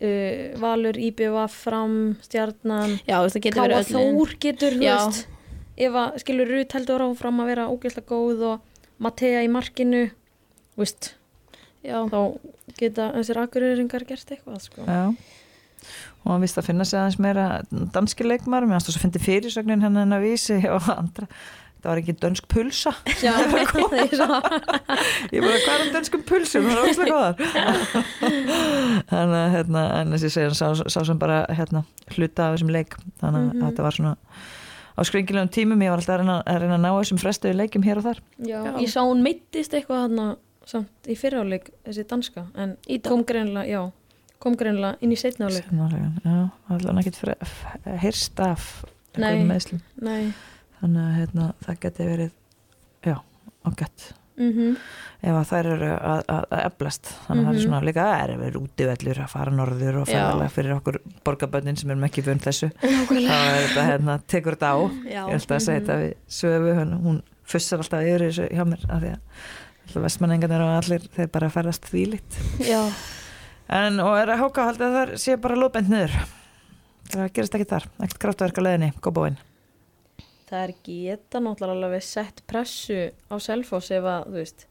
[0.00, 3.82] uh, Valur, IBVF, Fram, Stjarnan, Já, þetta getur Káa.
[3.90, 5.24] Þór getur, þú
[5.76, 10.06] ef að skilur Rut heldur áfram að vera ógeðslega góð og Matea í markinu,
[10.74, 11.10] þú veist,
[11.86, 12.20] Já, þá
[12.80, 14.86] geta þessir akkurýringar gert eitthvað, sko.
[14.88, 15.12] Já.
[16.24, 17.44] Og hann vist að finna sig aðeins meira
[17.94, 21.28] danski leikmar, finnst þess að fyndi fyrirsögnin hennar hennar vísi og andra.
[21.86, 22.90] Það var ekki dönsk pulsa.
[23.22, 24.38] Já, það er svo.
[25.30, 26.64] Ég bara, hvað er um dönskum pulsum?
[26.66, 27.36] Það er óslega góðar.
[29.12, 31.84] Þannig að, hérna, en þessi segja, sá, sá sem bara, hérna,
[32.16, 32.96] hluta af þessum leik.
[33.22, 33.62] Þannig að Mhm.
[33.68, 34.16] þetta var svona
[34.96, 35.84] á skringilegum tímum.
[35.86, 38.18] Ég var alltaf að reyna að, reyna að ná þessum frestuðu leikum hér og þar.
[38.42, 38.72] Já, Já.
[38.82, 40.26] ég sá hún meittist eitthvað þarna
[40.66, 43.92] samt í fyriráleik, þessi danska, en Í kom greinlega, já,
[44.42, 45.68] kom greinlega inn í setnáleik.
[45.70, 48.84] Sannarlega, Já, það var ekkert fre- f- heyrst af
[49.16, 49.44] Nei.
[50.02, 50.32] Nei,
[50.80, 52.30] Þannig að hérna, það geti verið,
[53.06, 53.16] já,
[53.66, 54.12] ágætt.
[54.36, 54.74] mhm,
[55.24, 57.12] ef að þær eru að, að, að eflast.
[57.26, 57.62] Þannig að það er Mhm.
[57.64, 60.12] svona líka að er við útivellur að fara norður og Já.
[60.12, 62.68] ferðalega fyrir okkur borgarbönnin sem erum ekki vönd þessu.
[62.76, 64.78] Þá er þetta hérna, tekur þetta á.
[65.08, 66.74] Já, ég ætla að segja þetta við sögu
[67.06, 69.12] hún, fussar alltaf yfir þessu hjá mér af því
[69.96, 72.80] að vestmanningarnir og allir þeir bara ferðast þvílitt já,
[73.70, 76.16] en og er að haldið að það sé bara lóðbent niður.
[77.08, 79.36] Það gerist ekki þar, ekkert kraftverk á leiðinni, góðbóin
[80.50, 84.66] það er geta náttúrulega alveg sett pressu á Selfoss ef að, þú veist,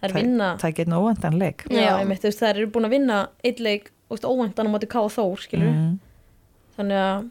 [0.00, 1.64] það er Það- vinna, það er ekki einn óvendan leik.
[1.70, 1.92] Já, Já.
[2.00, 5.70] einmitt, veist, það eru búin að vinna eitt leik, óvæntan á móti Ká Þór, skilur,
[5.70, 5.98] Mhm.
[6.76, 7.30] þannig að,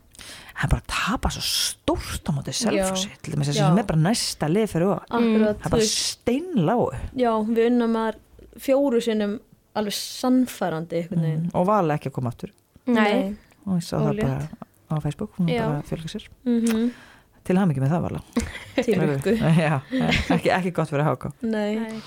[0.55, 3.67] hann bara tapa svo stórt á móti selfossi, til dæmis þessi Já.
[3.69, 6.91] sem er bara næsta lið fyrir og það er bara veist, steinláu.
[7.15, 8.15] Já, við unnum að
[8.59, 9.39] fjóru sinnum
[9.75, 11.51] alveg sannfærandi, mm.
[11.53, 12.51] og vala ekki að koma aftur.
[12.87, 13.35] Nei,
[13.67, 14.49] og ég sá það bara
[14.89, 15.67] á Facebook er Já.
[15.67, 16.27] bara að fjölga sér.
[16.45, 16.91] Mm
[17.49, 18.23] til hann ekki með það vala
[18.85, 19.43] til ykkur.
[19.65, 19.75] já,
[20.37, 22.01] ekki, ekki gott fyrir að háka Nei, nei,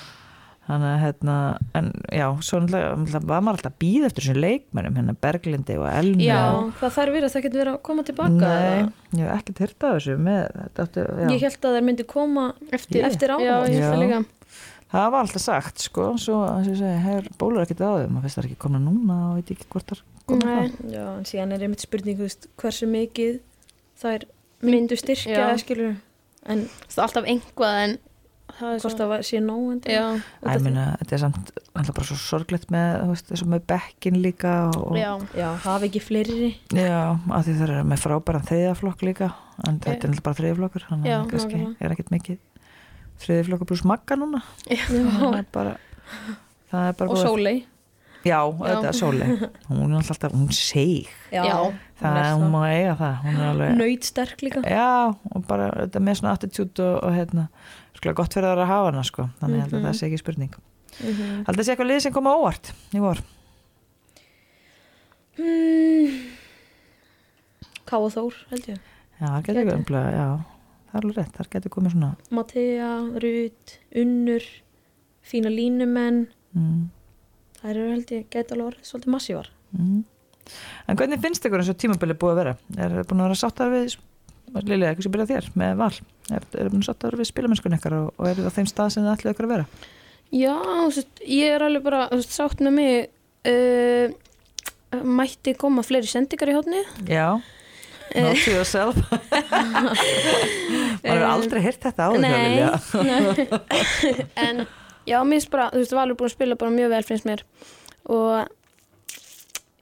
[0.68, 1.36] þannig að hérna
[1.78, 5.88] en já, svo náttúrulega var maður alltaf að býða eftir þessum leikmennum hérna Berglindi og
[5.90, 8.36] Elmi já, og, það þarf verið að það getur verið að koma tilbaka.
[8.38, 8.92] nei, eða?
[9.18, 11.06] ég hef ekkert hýrt af þessu með, þetta.
[11.32, 12.44] Ég held að þær myndi koma
[12.78, 13.74] eftir, eftir já, áramót.
[13.74, 13.88] ég Já.
[13.90, 14.22] það líka
[14.92, 18.26] það var alltaf sagt sko svo að ég segi, hefur bólur ekkert á þeim maður
[18.28, 20.68] finnst það ekki komna núna og veit ekki hvort það komna Nei.
[20.76, 22.20] það Já, en síðan er einmitt spurning,
[22.60, 23.38] hversu mikið
[24.02, 24.26] þær
[24.62, 25.44] myndu styrkja, Já.
[25.50, 25.92] eða skilur,
[26.46, 27.98] en það er alltaf einhvað en
[28.52, 29.98] það er hvort það var- sé nóg endilega.
[29.98, 33.46] já, Út Æ, af því- minna, þetta er samt alltaf bara svo sorglegt með, þessu
[33.48, 36.54] með bekkin líka og, já, Já, hafa ekki fleiri.
[36.70, 39.32] Já, að því það er með frábæran þriðaflokk líka
[39.66, 42.38] en þetta er alltaf bara þriðaflokkur þannig Já, að kannski er ekkert mikið
[43.22, 45.76] þriðaflokkur pluss magga núna það er bara
[46.72, 47.64] það er bara Og Sólei.
[48.24, 49.26] Já, þetta er Sóli
[49.68, 51.56] hún er alltaf, hún seig Já, Já.
[52.00, 54.62] það er, hún má eiga það hún er alveg, Nöyt sterk líka.
[54.62, 57.48] já, og bara þetta með svona attitude og, og hérna
[57.98, 59.86] skilja gott fyrir það að hafa hana sko þannig ég held að Mhm.
[59.88, 60.54] það sé ekki spurning
[61.02, 63.22] Mm Haldið sé eitthvað lið sem kom á óvart í vor
[67.88, 68.78] Ká og Þór, held ég.
[69.20, 69.72] Já, það getur Gæti.
[69.82, 70.26] ekki já,
[70.88, 72.90] það er alveg rétt, það getur komið svona Matea,
[73.24, 74.46] Rut, Unnur,
[75.24, 76.20] fína línumenn.
[76.56, 76.82] mm.
[77.62, 79.48] Það eru held ég, geta alveg orðið svolítið massívar.
[79.78, 80.00] Mm.
[80.90, 82.54] En hvernig finnst ykkur eins og tímabili búið að vera?
[82.76, 83.94] Er það búin að vera sáttar við
[84.68, 85.94] Lilja, ekki sem byrja þér með val
[86.34, 88.90] Er það búin að sáttar við spilamennskun ykkar og, og er það á þeim stað
[88.92, 89.66] sem það ætlaði ykkur að vera?
[90.32, 90.56] já
[90.88, 93.08] veist, ég er alveg bara veist, sátt með mig
[93.48, 94.06] uh,
[95.04, 97.40] mætti koma fleiri sendingar í hótni Já,
[98.16, 98.96] not to yourself
[101.02, 102.48] Maður hefur aldrei heyrt þetta áður hjá Nei.
[102.48, 102.70] Lilja
[104.48, 104.56] en
[105.06, 107.42] já, mér finnst bara, þú veist, Valur búin að spila bara mjög vel finnst mér.
[108.06, 108.48] Og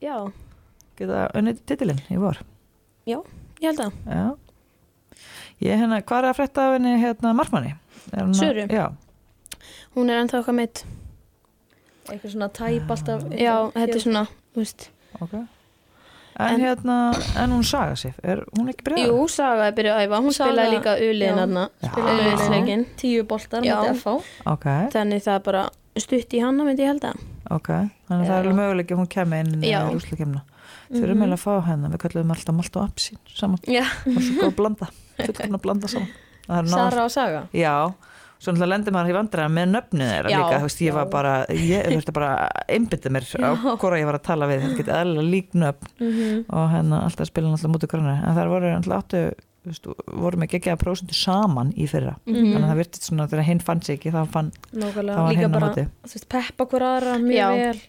[0.01, 0.15] já,
[0.97, 2.37] Geta unnið titilinn í vor?
[3.07, 3.21] Ég
[3.61, 4.37] held að Já.
[5.61, 7.33] Ég hérna, hvað er að frétta af henni hérna?
[8.11, 8.65] Er að- Söru?
[8.67, 8.87] Já,
[9.95, 10.83] hún er ennþá eitthvað meitt
[12.09, 13.21] Eitthvað svona tæp alltaf.
[13.37, 14.23] já, þetta er svona,
[14.55, 14.89] þú veist.
[15.21, 15.33] Ok
[16.39, 16.95] En, En- hérna,
[17.37, 19.07] en hún saga sig, er hún ekki byrjað?
[19.11, 21.43] jú, Saga er byrjuð að æfa, hún Saga- spilaði líka uliðin já.
[21.43, 22.27] aðna Spilaði Já.
[22.31, 23.75] uliðsleikin Tíu boltar Já.
[23.75, 24.13] mútið FH.
[24.45, 24.65] Ok,
[24.95, 25.63] þannig það er bara
[25.97, 27.19] stutt í hana, myndi ég held að
[27.51, 28.39] ok Þannig að það er Já.
[28.41, 29.81] alveg möguleik að hún kemur inn í Já.
[29.91, 30.41] rúslakemna
[30.91, 34.23] Þurfum eiginlega að fá hennar, við kallum alltaf malt og apsín saman, já, það er
[34.27, 34.87] svo góð að blanda
[35.21, 36.09] fullkomna að blanda saman
[36.51, 37.43] er Sara og Saga.
[37.53, 37.75] Já,
[38.41, 40.37] svo náttúrulega lendir maður í vandræðan með nöfnið þeirra Já.
[40.41, 41.11] líka, þú veist, ég var Já.
[41.13, 44.79] bara ég þurfti bara að einbytta mér á hvora ég var að tala við, þetta
[44.81, 48.49] geti eðlilega lík nöfn Mm og hérna alltaf að spila náttúrulega mútið grannar, en það
[48.55, 49.21] voru náttúrulega áttu
[49.61, 49.85] þú veist,
[50.25, 52.35] voru með geggjaða prósentu saman í fyrra, Mhm.
[52.49, 55.53] þannig að það virtist svona þegar hinn fann sig ekki, þá fann, var Líka hinn
[55.53, 55.69] á bara,
[56.01, 57.49] veist, peppa hver aðra mjög Já.
[57.61, 57.81] vel.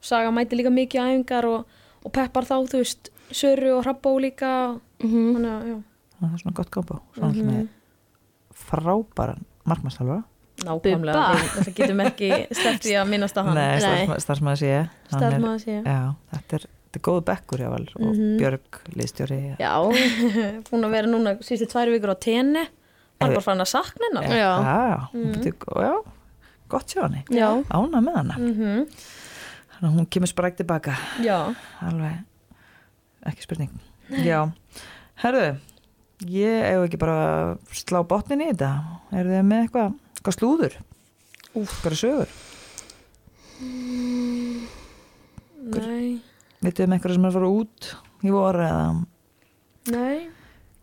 [0.00, 1.66] Saga mæti líka mikið æfingar og,
[2.04, 4.80] og peppar þá, þú veist, Söru og Hrabbo líka.
[5.02, 5.34] Mhm.
[5.36, 5.76] Þannig að, já.
[6.20, 6.70] það er svona gott
[7.14, 7.68] svona mm með
[8.54, 10.22] frábæran markmannstálfara
[10.64, 11.22] nákvæmlega,
[11.58, 13.56] það getum ekki sleppt því að minnast á hann.
[13.58, 13.88] Nei, sé.
[14.70, 14.90] Ég.
[15.10, 15.74] Hann er- sé.
[15.82, 18.36] Já, þetta er, þetta er góðu bekkur já, vel, og Mhm.
[18.38, 19.56] Björg, liðstjóri já.
[19.58, 19.72] Já,
[20.70, 22.64] búin að vera núna síðustu tvær vikur á tenni.
[23.20, 24.24] Var Eh, bara farin að sakna hennar.
[24.30, 24.52] Já.
[24.62, 25.42] já, mm.
[25.82, 25.94] já,
[26.68, 28.34] gott sjá já, ána með hana.
[28.38, 28.86] Mhm.
[29.74, 30.94] þannig að hún kemur sprækt tilbaka.
[31.22, 32.24] Já, alveg,
[33.26, 33.70] ekki spurning.
[34.22, 34.52] Já,
[35.22, 35.58] herðu
[36.22, 38.72] ég hef ekki bara að slá botnin í þetta.
[39.12, 40.80] Er þið með eitthvað, eitthvað slúður?
[41.54, 41.78] Úf.
[41.82, 42.30] hvað er sögur
[45.72, 46.20] nei.
[46.64, 47.90] Vitið um eitthvað sem er að fara út
[48.24, 48.86] í voru eða?
[49.94, 50.28] Nei,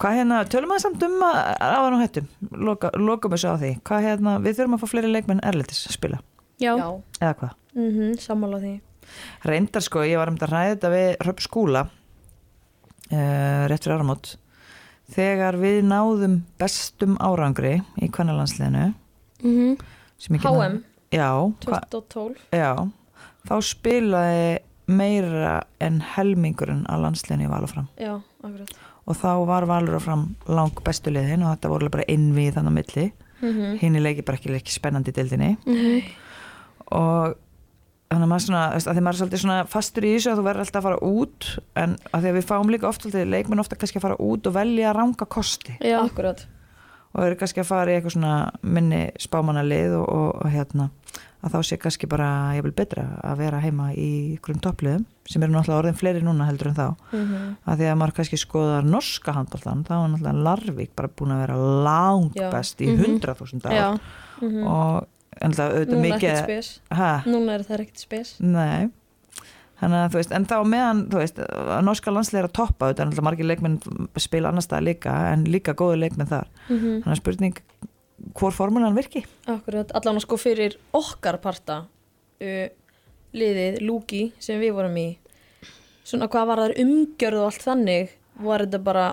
[0.01, 2.27] hvað hérna, tölum að samt um að á hann hættum,
[2.67, 3.71] loka, lokum þessu á því.
[3.87, 6.21] Hvað hérna, við þurfum að fá fleiri leikmenn erlendis að spila,
[6.61, 6.87] já, já,
[7.21, 7.57] eða hvað?
[7.77, 8.75] Mhm, sammála því.
[9.49, 11.81] Reyndar sko, ég var um þetta að ræða þetta við Röp skúla
[13.11, 14.35] uh, rétt fyrir áramót
[15.11, 18.87] þegar við náðum bestum árangri í kvennalandsliðinu
[19.43, 19.77] mhm,
[20.21, 20.77] sem ég get HM
[21.11, 21.29] já,
[21.67, 22.71] hva, 2012 já,
[23.49, 24.45] þá spilaði
[24.91, 30.83] meira en helmingurinn að landsliðinu í Valafram já, og þá var Valur og fram lang
[30.85, 33.11] bestu liðin og þetta voru bara innvið þannig á milli.
[33.41, 33.77] Mhm.
[33.81, 35.55] hinn í leiki bara ekki leiki spennandi í deildinni.
[35.65, 36.03] Mhm,
[36.93, 37.37] og
[38.11, 40.45] þannig að maður svona, að því maður er svolítið svona fastur í þessu að þú
[40.49, 41.49] verður alltaf að fara út
[41.81, 44.47] en að því að við fáum líka oft svolítið leikmenn ofta kannski að fara út
[44.51, 46.45] og velja ranga kosti já, akkurat
[47.11, 50.89] og eru kannski að fara í eitthvað svona minni spámanalið og, og, og hérna
[51.41, 55.41] að þá sé kannski bara ég vil betra að vera heima í grunn toppliðum sem
[55.41, 57.55] eru náttúrulega orðin fleiri núna heldur en þá Mhm.
[57.65, 61.41] að því að maður kannski skoðar norska handbóltan þá er náttúrulega Larvik bara búin að
[61.47, 61.57] vera
[61.87, 62.51] langt Já.
[62.53, 63.19] best í Mhm.
[63.19, 63.99] 100.000 ár já,
[64.41, 64.63] Mhm.
[64.67, 66.65] og en það auðvitað núna mikið
[67.29, 68.89] núna er það ekkert spes Nei
[69.81, 72.89] Þannig að þú veist, en þá meðan, þú veist, að norska landslið er að toppa,
[72.91, 73.77] þetta er náttúrulega margir leikmenn
[74.21, 76.51] spila annar stað líka, en líka góðu leikmenn þar.
[76.67, 76.99] Mhm.
[77.01, 77.55] Þannig að spurning,
[78.37, 79.23] hvor formulan virki?
[79.49, 82.67] Akkurat, allan sko fyrir okkar parta uh,
[83.33, 85.07] liðið Lúki sem við vorum í
[86.05, 89.07] svona hvað var þar umgjörð og allt þannig var þetta bara,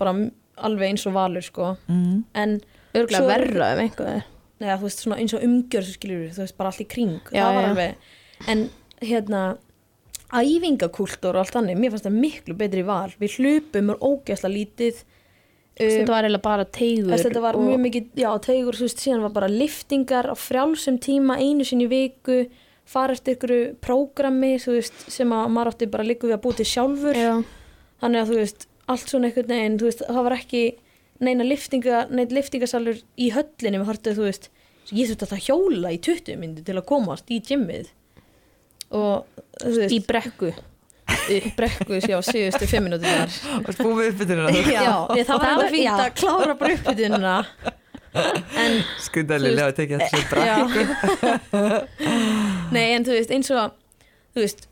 [0.00, 0.14] bara
[0.60, 2.24] alveg eins og valur sko Mm.
[2.34, 2.58] en
[2.94, 4.24] örgulega verra ef einhver
[4.60, 7.20] neða, þú veist, svona eins og umgjörð þú veist, bara allt í kring.
[7.32, 7.46] Já,
[8.48, 8.68] en
[9.00, 9.42] hérna
[10.30, 13.10] æfingakultúr og allt þannig mér fannst það miklu betri val.
[13.20, 15.02] Við hlupum og ógeðsla lítið
[15.80, 19.32] þetta var eiginlega bara teigur þetta var mjög mikið, já, teigur, þú veist, síðan var
[19.36, 22.42] bara liftingar á frjálsum tíma einu sinni viku,
[22.90, 23.54] fara eftir ykkur
[23.84, 27.16] prógrami, sem að maður átti bara líka við að búti sjálfur.
[27.16, 27.32] já,
[28.00, 30.62] Þannig að, þú veist, allt svona einhvern veginn, þú veist, það var ekki
[31.20, 34.48] neina liftinga, neitt liftingasalur í höllinni, við hartið, þú veist,
[34.90, 37.90] ég þurfti að það hjóla í 20 myndi til að komast í gymmið.
[38.90, 39.26] Og,
[39.62, 40.52] þú veist, í brekku
[41.30, 43.32] í brekku, já, síðustu fimm minútur þar.
[43.66, 47.32] Og spúið uppbytununa, Já, ég, það var Það alveg var- fínt að klára bara uppbytununa.
[48.60, 50.20] En skrýndaðli lega að tekja þessu.
[50.46, 50.56] Já.
[52.74, 53.74] Nei, en þú veist, eins og
[54.34, 54.64] þú veist,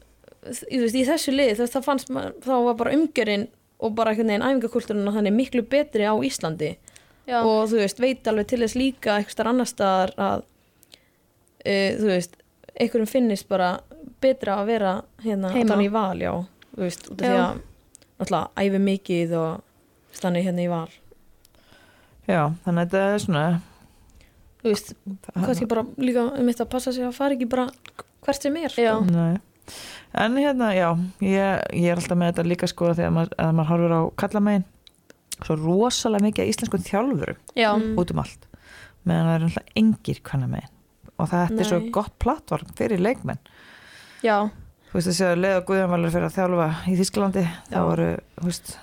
[0.47, 3.47] þú veist í þessu lið þú veist, það fannst maður, þá var bara umgjörinn
[3.79, 6.73] og bara einhvern veginn æfingakultúrun þannig miklu betri á Íslandi
[7.29, 11.91] já, og þú veist, veit alveg til þess líka eitthvað starf annar staðar að uh,
[12.01, 12.39] þú veist,
[12.75, 13.77] einhverjum finnist bara
[14.23, 15.73] betra að vera hérna Heima.
[15.73, 16.33] þannig í val, já
[16.75, 17.45] þú veist, út af því Já.
[17.47, 17.65] að
[18.19, 20.89] náttúrulega æfi mikið og þannig hérna í val
[22.29, 23.43] Já, þannig að þetta er svona,
[24.61, 24.91] þú veist,
[25.33, 27.69] kannski bara líka um þetta að passa sig að fara ekki bara
[28.27, 28.97] hvert sem er Já.
[28.99, 29.07] sko.
[29.15, 29.39] Nei.
[30.15, 30.89] En hérna, já,
[31.21, 34.65] ég, ég er alltaf með þetta líka sko þegar maður, að maður horfir á kallamegin
[35.45, 37.99] svo rosalega mikið af íslenskum þjálfurum já, Mm.
[38.01, 38.47] út um allt.
[39.07, 40.75] Meðan það er alltaf engir kannamegin
[41.19, 43.39] og þetta er svo gott plattform fyrir leikmenn.
[44.23, 44.49] Já,
[44.91, 48.09] þú veist þessi að leða Guðjánvalur fyrir að þjálfa í Þísklandi þá voru,
[48.41, 48.79] þú veist,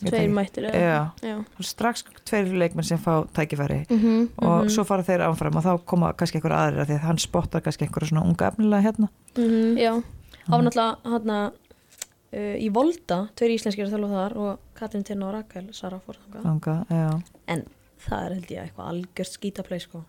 [0.00, 3.84] tveir mættir eru strax tveir leikmenn sem fá tækifæri.
[3.90, 4.68] Mhm, og Mhm.
[4.70, 7.60] svo fara þeir áfram og þá koma kannski einhver aðrir af því að hann spottar
[7.60, 9.08] kannski einhverja svona unga efnilega hérna.
[9.36, 9.76] Mhm.
[9.78, 10.02] já,
[10.50, 15.36] Var náttúrulega hérna uh, í Volta, tveir íslenskir að þjálfa þar og Katrin Tirna og
[15.38, 16.18] Rakel Sara fór.
[16.36, 16.78] Þanga.
[17.50, 17.64] En
[18.06, 20.02] það er held ég eitthvað algjört skítaplay sko.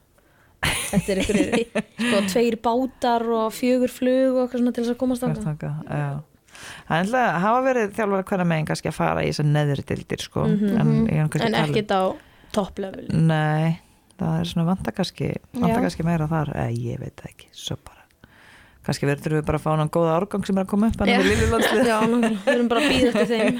[0.61, 4.99] Þetta er einhverjir sko, tveir bátar og fjögur flug og eitthvað svona til þess að
[5.01, 5.23] komast.
[5.41, 5.71] Þanga.
[6.51, 10.21] Það er alltaf að hafa verið þjálfara hverja megin kannski að fara í neðri dildir
[10.21, 10.43] sko.
[10.45, 10.75] Mhm.
[10.81, 12.03] en, ég er kannski en að tala- ekkert á
[12.51, 13.79] topplevel Nei,
[14.19, 18.00] það er svona vanta kannski vanta kannski meira þar, eða ég veit ekki svo bara
[18.85, 21.11] kannski verður við bara að fá hann góða árgang sem er að koma upp hann
[21.11, 21.17] Já.
[21.21, 23.59] með liljulandslið Já, við erum bara að býða eftir þeim.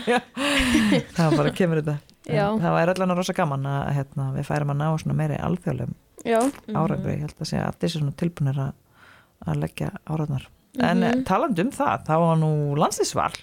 [1.18, 1.98] það bara kemur þetta.
[2.62, 5.96] Það væri allan rosa gaman að hérna, við færum að ná svona meiri alþjóðlegum
[6.26, 6.38] já,
[6.78, 8.74] árangri, ég held að segja að allir svona tilbúinir að,
[9.50, 10.46] að leggja áraðnar
[10.86, 13.34] en mm talandi um það, þá var nú landslýsval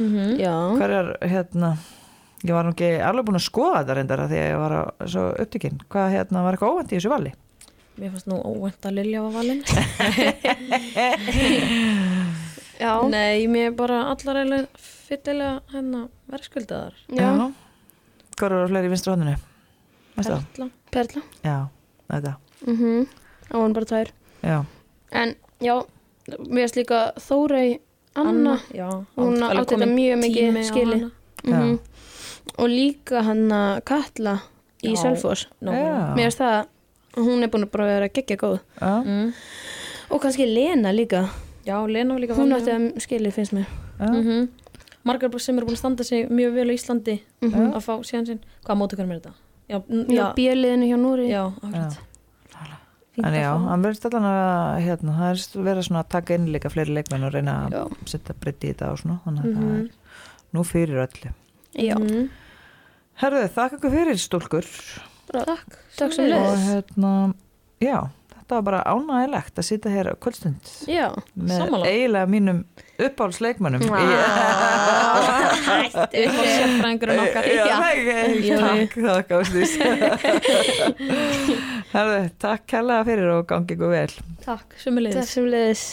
[0.00, 0.38] Mhm.
[0.40, 0.52] já.
[0.80, 1.72] Hverjar hérna
[2.42, 4.72] ég var nú ekki alveg búin að skoða þetta reyndar af því að ég var
[4.72, 7.32] á, svo upptikinn hvað hérna var eitthvað óvænt í þessu vali
[8.00, 9.62] Mér fannst nú óvænt að Lilja var valinn
[12.82, 16.00] Já, Nei, mér er bara allar eiginlega fyllilega hérna
[16.32, 16.94] verðskuldaðar.
[17.14, 17.28] Já,
[18.32, 18.90] Hvað eru fleiri
[19.34, 19.36] í?
[20.16, 20.42] Veistu það?
[20.56, 20.68] Perla.
[20.96, 21.22] Perla.
[21.44, 21.56] Já,
[22.10, 22.32] þetta
[22.66, 23.04] mm
[23.52, 24.10] Á hann bara tvær.
[24.42, 24.58] Já,
[25.12, 25.74] En já,
[26.48, 27.78] mér finnst líka Þórey
[28.18, 31.10] Anna, Já, Hún átti þetta mjög mikið hana.
[31.44, 31.78] mm
[32.58, 33.46] og líka hann
[33.86, 34.34] Katla
[34.82, 35.02] í Já.
[36.16, 36.58] Mér finnst það
[37.16, 38.60] hún er búin að bara vera geggja góð.
[38.80, 39.32] Mm.
[40.10, 41.28] og kannski Lena líka.
[41.66, 43.66] Já, Lena var líka hún átti að skilið finnst mér.
[44.00, 44.08] Já.
[44.10, 44.48] Mhm.
[45.04, 47.72] Margar sem eru búin að standa sig mjög vel á Íslandi Mhm.
[47.74, 48.40] að fá síðan sinn.
[48.64, 49.32] Hvað mótugunum er þetta?
[49.68, 51.28] Já, Já, bjöliðinu hjá Núri.
[51.28, 51.98] Já, akkurat.
[53.18, 56.70] En já, hann verðist allan að hérna, það er verið svona að taka inn líka
[56.72, 59.80] fleiri leikmenn og reyna að setja breytti í þetta og svona þannig að það Mhm.
[59.80, 59.90] er
[60.54, 61.32] nú fyrir öllu.
[61.76, 62.30] Já, Mhm.
[63.20, 64.64] Herðu, þakka fyrir stúlkur
[65.32, 66.48] Takk, Takk sem sömuleiðis.
[66.48, 67.12] og hérna,
[67.82, 67.96] já,
[68.36, 71.08] þetta var bara ánægilegt að sitja hér á kvöldstund Já,
[71.38, 71.84] með Sammála.
[71.88, 72.58] eiginlega mínum
[73.02, 73.82] uppáhaldsleikmönnum.
[75.92, 77.48] Þetta er sérfræðingurinn okkar.
[77.48, 77.64] Já,
[78.60, 79.54] takk, það gáðst
[81.92, 84.12] Herðu, takk kærlega fyrir og gangi ykkur vel.
[84.44, 85.84] Takk, sömulegis það sem leiðis